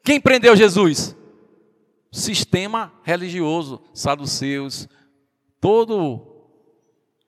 [0.03, 1.15] Quem prendeu Jesus?
[2.11, 4.89] Sistema religioso, saduceus,
[5.61, 6.27] todo,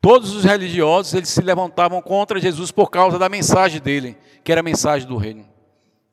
[0.00, 4.60] todos os religiosos eles se levantavam contra Jesus por causa da mensagem dele, que era
[4.60, 5.46] a mensagem do reino,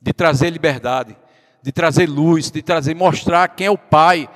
[0.02, 1.18] de trazer liberdade,
[1.62, 4.30] de trazer luz, de trazer, mostrar quem é o Pai.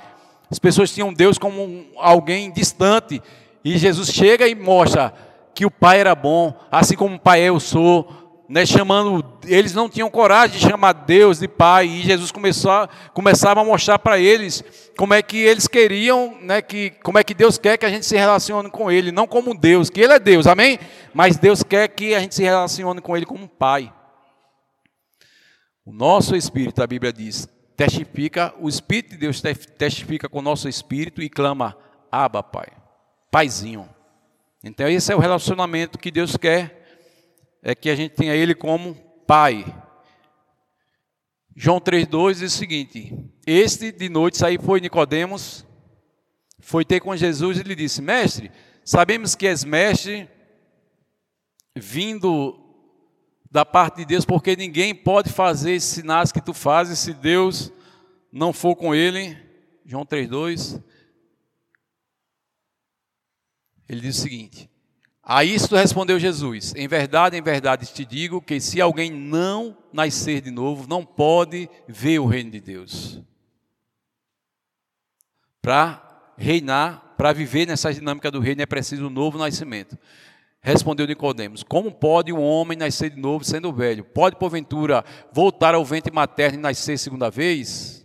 [0.49, 3.21] As pessoas tinham Deus como alguém distante,
[3.63, 5.13] e Jesus chega e mostra
[5.53, 9.89] que o Pai era bom, assim como o Pai eu sou, né, chamando, eles não
[9.89, 14.63] tinham coragem de chamar Deus de Pai, e Jesus começou, começava a mostrar para eles
[14.97, 18.05] como é que eles queriam, né, que, como é que Deus quer que a gente
[18.05, 20.79] se relacione com Ele, não como Deus, que Ele é Deus, amém?
[21.13, 23.91] Mas Deus quer que a gente se relacione com Ele como Pai.
[25.85, 29.41] O nosso espírito, a Bíblia diz, testifica, o Espírito de Deus
[29.77, 31.75] testifica com o nosso espírito e clama,
[32.11, 32.67] Aba, Pai,
[33.31, 33.89] Paizinho.
[34.63, 36.82] Então esse é o relacionamento que Deus quer,
[37.63, 38.93] é que a gente tenha Ele como
[39.25, 39.65] Pai.
[41.55, 43.15] João 3,2 diz o seguinte:
[43.47, 45.65] Este de noite saiu foi Nicodemos,
[46.59, 48.51] foi ter com Jesus e lhe disse: Mestre,
[48.83, 50.29] sabemos que és mestre,
[51.73, 52.59] vindo
[53.49, 57.71] da parte de Deus, porque ninguém pode fazer esses sinais que tu fazes se Deus
[58.31, 59.37] não for com ele.
[59.85, 60.83] João 3,2.
[63.87, 64.72] Ele diz o seguinte:
[65.23, 70.41] A isto respondeu Jesus: Em verdade, em verdade te digo que se alguém não nascer
[70.41, 73.21] de novo, não pode ver o reino de Deus.
[75.61, 79.97] Para reinar, para viver nessa dinâmica do reino, é preciso um novo nascimento.
[80.59, 84.03] Respondeu Nicodemos: Como pode um homem nascer de novo sendo velho?
[84.03, 88.02] Pode porventura voltar ao ventre materno e nascer segunda vez?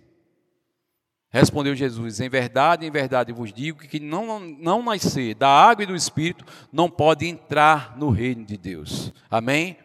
[1.31, 5.87] Respondeu Jesus: Em verdade, em verdade vos digo que não, não nascer da água e
[5.87, 9.13] do espírito não pode entrar no reino de Deus.
[9.31, 9.77] Amém?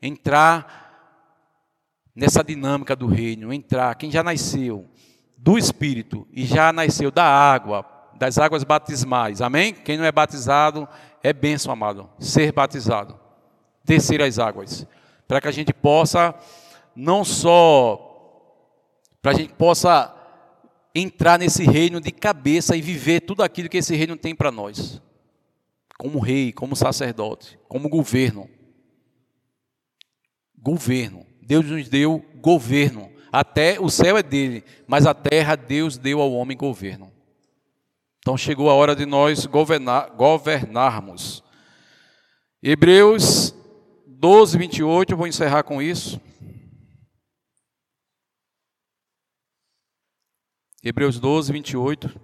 [0.00, 0.80] Entrar
[2.14, 3.94] nessa dinâmica do reino, entrar.
[3.94, 4.86] Quem já nasceu
[5.36, 9.40] do espírito e já nasceu da água, das águas batismais.
[9.40, 9.72] Amém?
[9.72, 10.86] Quem não é batizado
[11.22, 12.08] é bênção, amado.
[12.18, 13.18] Ser batizado,
[13.82, 14.86] descer as águas,
[15.26, 16.34] para que a gente possa
[16.94, 18.10] não só
[19.22, 20.12] para a gente possa
[20.94, 25.00] entrar nesse reino de cabeça e viver tudo aquilo que esse reino tem para nós.
[25.98, 28.48] Como rei, como sacerdote, como governo.
[30.58, 31.26] Governo.
[31.40, 33.10] Deus nos deu governo.
[33.32, 37.10] Até o céu é dele, mas a terra Deus deu ao homem governo.
[38.18, 41.42] Então chegou a hora de nós governar, governarmos.
[42.62, 43.54] Hebreus
[44.06, 46.20] 12, 28, eu vou encerrar com isso.
[50.84, 52.20] Hebreus 12, 28.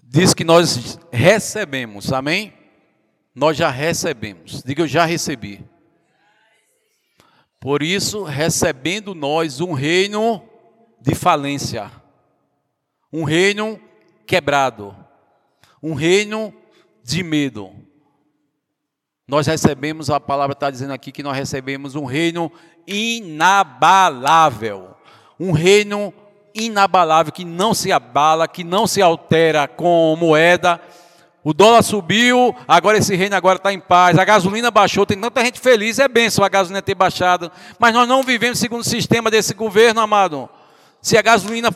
[0.00, 2.52] Diz que nós recebemos, amém?
[3.34, 4.62] Nós já recebemos.
[4.62, 5.68] Diga, eu já recebi.
[7.58, 10.48] Por isso, recebendo nós um reino
[11.00, 11.90] de falência,
[13.12, 13.80] um reino
[14.24, 14.96] quebrado,
[15.82, 16.54] um reino
[17.02, 17.74] de medo,
[19.28, 22.50] nós recebemos, a palavra está dizendo aqui que nós recebemos um reino
[22.86, 24.88] inabalável.
[25.38, 26.14] Um reino
[26.54, 30.80] inabalável que não se abala, que não se altera com moeda.
[31.44, 34.18] O dólar subiu, agora esse reino agora está em paz.
[34.18, 37.52] A gasolina baixou, tem tanta gente feliz, é benção a gasolina ter baixado.
[37.78, 40.48] Mas nós não vivemos segundo o sistema desse governo, amado
[41.00, 41.70] se a gasolina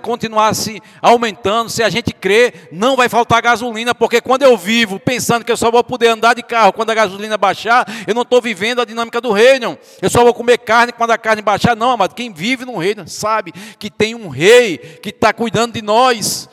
[0.00, 5.44] continuasse aumentando, se a gente crer, não vai faltar gasolina, porque quando eu vivo pensando
[5.44, 8.40] que eu só vou poder andar de carro quando a gasolina baixar, eu não estou
[8.40, 9.76] vivendo a dinâmica do reino.
[10.00, 11.74] Eu só vou comer carne quando a carne baixar.
[11.74, 15.82] Não, amado, quem vive no reino sabe que tem um rei que está cuidando de
[15.82, 16.48] nós.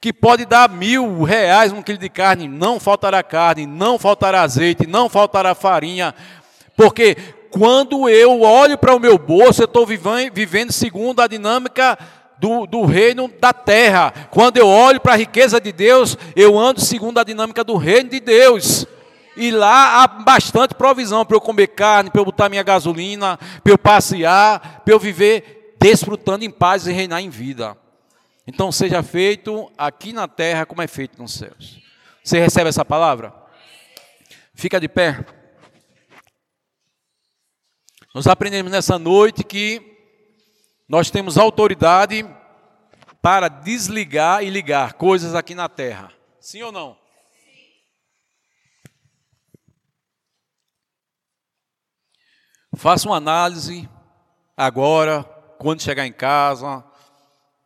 [0.00, 4.86] Que pode dar mil reais um quilo de carne, não faltará carne, não faltará azeite,
[4.86, 6.14] não faltará farinha,
[6.76, 7.16] porque
[7.50, 11.98] quando eu olho para o meu bolso, eu estou vivendo segundo a dinâmica
[12.38, 14.12] do, do, reino da terra.
[14.30, 18.10] Quando eu olho para a riqueza de Deus, eu ando segundo a dinâmica do reino
[18.10, 18.86] de Deus.
[19.36, 23.72] E lá há bastante provisão para eu comer carne, para eu botar minha gasolina, para
[23.72, 27.76] eu passear, para eu viver desfrutando em paz e reinar em vida.
[28.46, 31.78] Então seja feito aqui na terra como é feito nos céus.
[32.24, 33.32] Você recebe essa palavra?
[34.54, 35.24] Fica de pé.
[38.18, 39.96] Nós aprendemos nessa noite que
[40.88, 42.28] nós temos autoridade
[43.22, 46.12] para desligar e ligar coisas aqui na terra.
[46.40, 46.98] Sim ou não?
[52.74, 53.88] Faça uma análise
[54.56, 55.22] agora,
[55.56, 56.84] quando chegar em casa.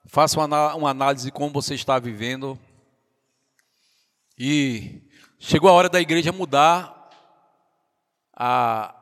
[0.05, 2.61] Faça uma, uma análise de como você está vivendo.
[4.37, 5.01] E
[5.39, 7.09] chegou a hora da igreja mudar
[8.37, 9.02] a,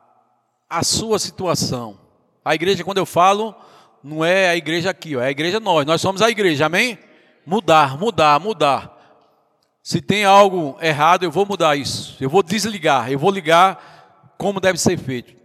[0.71, 1.99] a sua situação.
[2.43, 3.53] A igreja, quando eu falo,
[4.01, 5.85] não é a igreja aqui, ó, é a igreja nós.
[5.85, 6.97] Nós somos a igreja, amém?
[7.45, 8.97] Mudar, mudar, mudar.
[9.83, 12.15] Se tem algo errado, eu vou mudar isso.
[12.21, 15.35] Eu vou desligar, eu vou ligar como deve ser feito.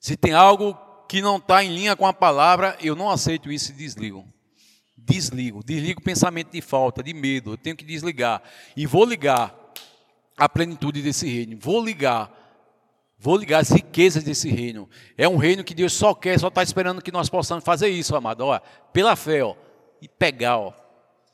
[0.00, 0.78] Se tem algo
[1.08, 4.24] que não está em linha com a palavra, eu não aceito isso e desligo.
[4.96, 7.52] Desligo, desligo o pensamento de falta, de medo.
[7.52, 8.40] Eu tenho que desligar.
[8.76, 9.52] E vou ligar
[10.36, 11.58] a plenitude desse reino.
[11.60, 12.37] Vou ligar
[13.18, 14.88] Vou ligar as riquezas desse reino.
[15.16, 18.14] É um reino que Deus só quer, só está esperando que nós possamos fazer isso,
[18.14, 18.42] amado.
[18.42, 18.60] Ó,
[18.92, 19.56] pela fé, ó,
[20.00, 20.72] e pegar, ó,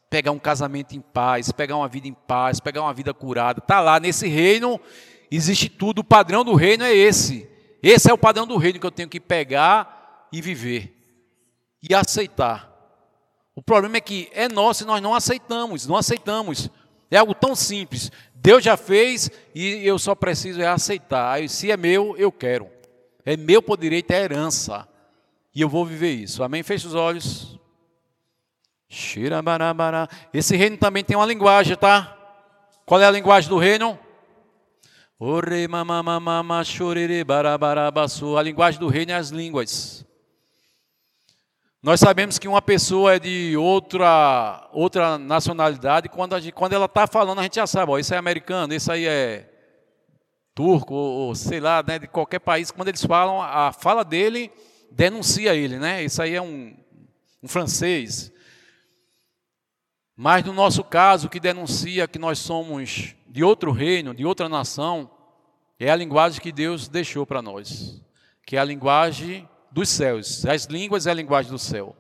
[0.09, 3.59] pegar um casamento em paz, pegar uma vida em paz, pegar uma vida curada.
[3.59, 4.81] Está lá nesse reino,
[5.31, 5.99] existe tudo.
[5.99, 7.49] O padrão do reino é esse.
[7.83, 10.97] Esse é o padrão do reino que eu tenho que pegar e viver
[11.83, 12.73] e aceitar.
[13.55, 16.71] O problema é que é nosso e nós não aceitamos, não aceitamos.
[17.11, 18.11] É algo tão simples.
[18.45, 21.49] Deus já fez e eu só preciso é aceitar.
[21.49, 22.69] se é meu, eu quero.
[23.25, 24.87] É meu por direito, é herança.
[25.55, 26.43] E eu vou viver isso.
[26.43, 26.63] Amém?
[26.63, 27.59] Feche os olhos.
[30.35, 32.15] Esse reino também tem uma linguagem, tá?
[32.85, 33.99] Qual é a linguagem do reino?
[38.37, 40.04] A linguagem do reino é as línguas.
[41.85, 47.07] Nós sabemos que uma pessoa é de outra, outra nacionalidade, quando, gente, quando ela está
[47.07, 49.53] falando, a gente já sabe, isso é americano, isso aí é
[50.55, 52.71] turco, ou, ou sei lá, né, de qualquer país.
[52.71, 54.51] Quando eles falam, a fala dele
[54.91, 56.03] denuncia ele, né?
[56.03, 56.75] Isso aí é um,
[57.43, 58.33] um francês.
[60.17, 65.11] Mas no nosso caso, que denuncia que nós somos de outro reino, de outra nação,
[65.79, 68.03] é a linguagem que Deus deixou para nós,
[68.47, 70.47] que é a linguagem dos céus.
[70.47, 71.97] As línguas é a linguagem do céu.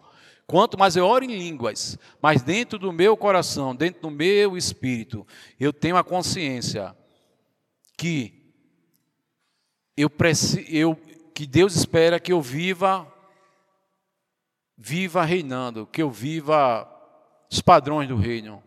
[0.47, 5.27] Quanto mais eu oro em línguas, mas dentro do meu coração, dentro do meu espírito,
[5.59, 6.95] eu tenho a consciência
[7.97, 8.53] que
[9.97, 10.11] eu,
[10.69, 10.97] eu
[11.35, 13.11] que Deus espera que eu viva
[14.77, 16.89] viva reinando, que eu viva
[17.51, 18.63] os padrões do reino,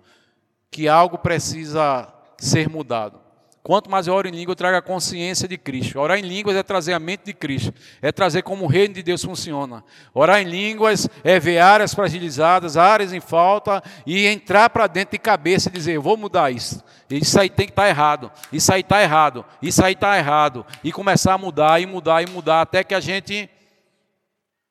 [0.71, 3.26] que algo precisa ser mudado.
[3.68, 5.99] Quanto mais eu oro em língua, eu trago a consciência de Cristo.
[5.99, 9.03] Orar em línguas é trazer a mente de Cristo, é trazer como o reino de
[9.03, 9.84] Deus funciona.
[10.13, 15.18] Orar em línguas é ver áreas fragilizadas, áreas em falta e entrar para dentro de
[15.18, 16.82] cabeça e dizer: eu vou mudar isso.
[17.09, 18.32] Isso aí tem que estar tá errado.
[18.53, 19.45] Isso aí está errado.
[19.61, 20.65] Isso aí está errado.
[20.82, 23.49] E começar a mudar e mudar e mudar até que a gente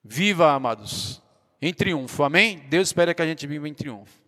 [0.03, 1.21] viva, amados,
[1.61, 2.23] em triunfo.
[2.23, 2.61] Amém?
[2.71, 4.19] Deus espera que a gente viva em triunfo.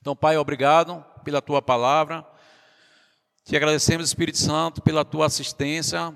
[0.00, 2.24] Então, Pai, obrigado pela tua palavra.
[3.48, 6.14] Te agradecemos, Espírito Santo, pela tua assistência.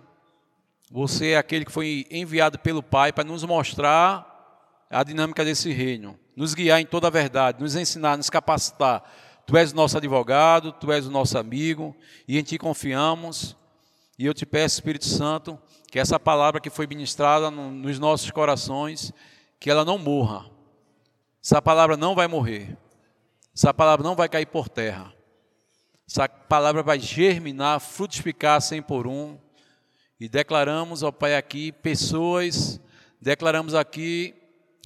[0.90, 6.18] Você é aquele que foi enviado pelo Pai para nos mostrar a dinâmica desse reino,
[6.36, 9.02] nos guiar em toda a verdade, nos ensinar, nos capacitar.
[9.46, 11.96] Tu és o nosso advogado, tu és o nosso amigo
[12.28, 13.56] e em ti confiamos.
[14.18, 15.58] E eu te peço, Espírito Santo,
[15.90, 19.10] que essa palavra que foi ministrada nos nossos corações,
[19.58, 20.50] que ela não morra.
[21.42, 22.76] Essa palavra não vai morrer.
[23.56, 25.14] Essa palavra não vai cair por terra
[26.12, 29.38] essa palavra vai germinar, frutificar cem por um.
[30.20, 32.78] E declaramos, ó Pai, aqui pessoas,
[33.18, 34.34] declaramos aqui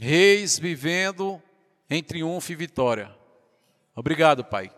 [0.00, 1.42] reis vivendo
[1.90, 3.12] em triunfo e vitória.
[3.94, 4.70] Obrigado, Pai.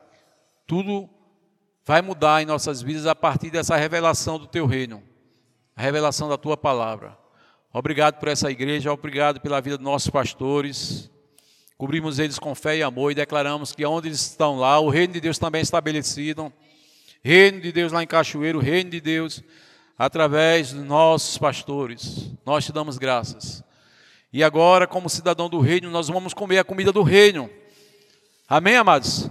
[0.66, 1.08] Tudo
[1.84, 5.02] vai mudar em nossas vidas a partir dessa revelação do Teu reino,
[5.76, 7.16] a revelação da Tua palavra.
[7.70, 11.10] Obrigado por essa igreja, obrigado pela vida dos nossos pastores.
[11.78, 15.12] Cobrimos eles com fé e amor e declaramos que onde eles estão lá, o reino
[15.12, 16.52] de Deus também é estabelecido.
[17.22, 19.44] Reino de Deus lá em Cachoeiro, reino de Deus
[19.96, 22.32] através dos nossos pastores.
[22.44, 23.62] Nós te damos graças.
[24.32, 27.48] E agora, como cidadão do reino, nós vamos comer a comida do reino.
[28.48, 29.30] Amém, amados?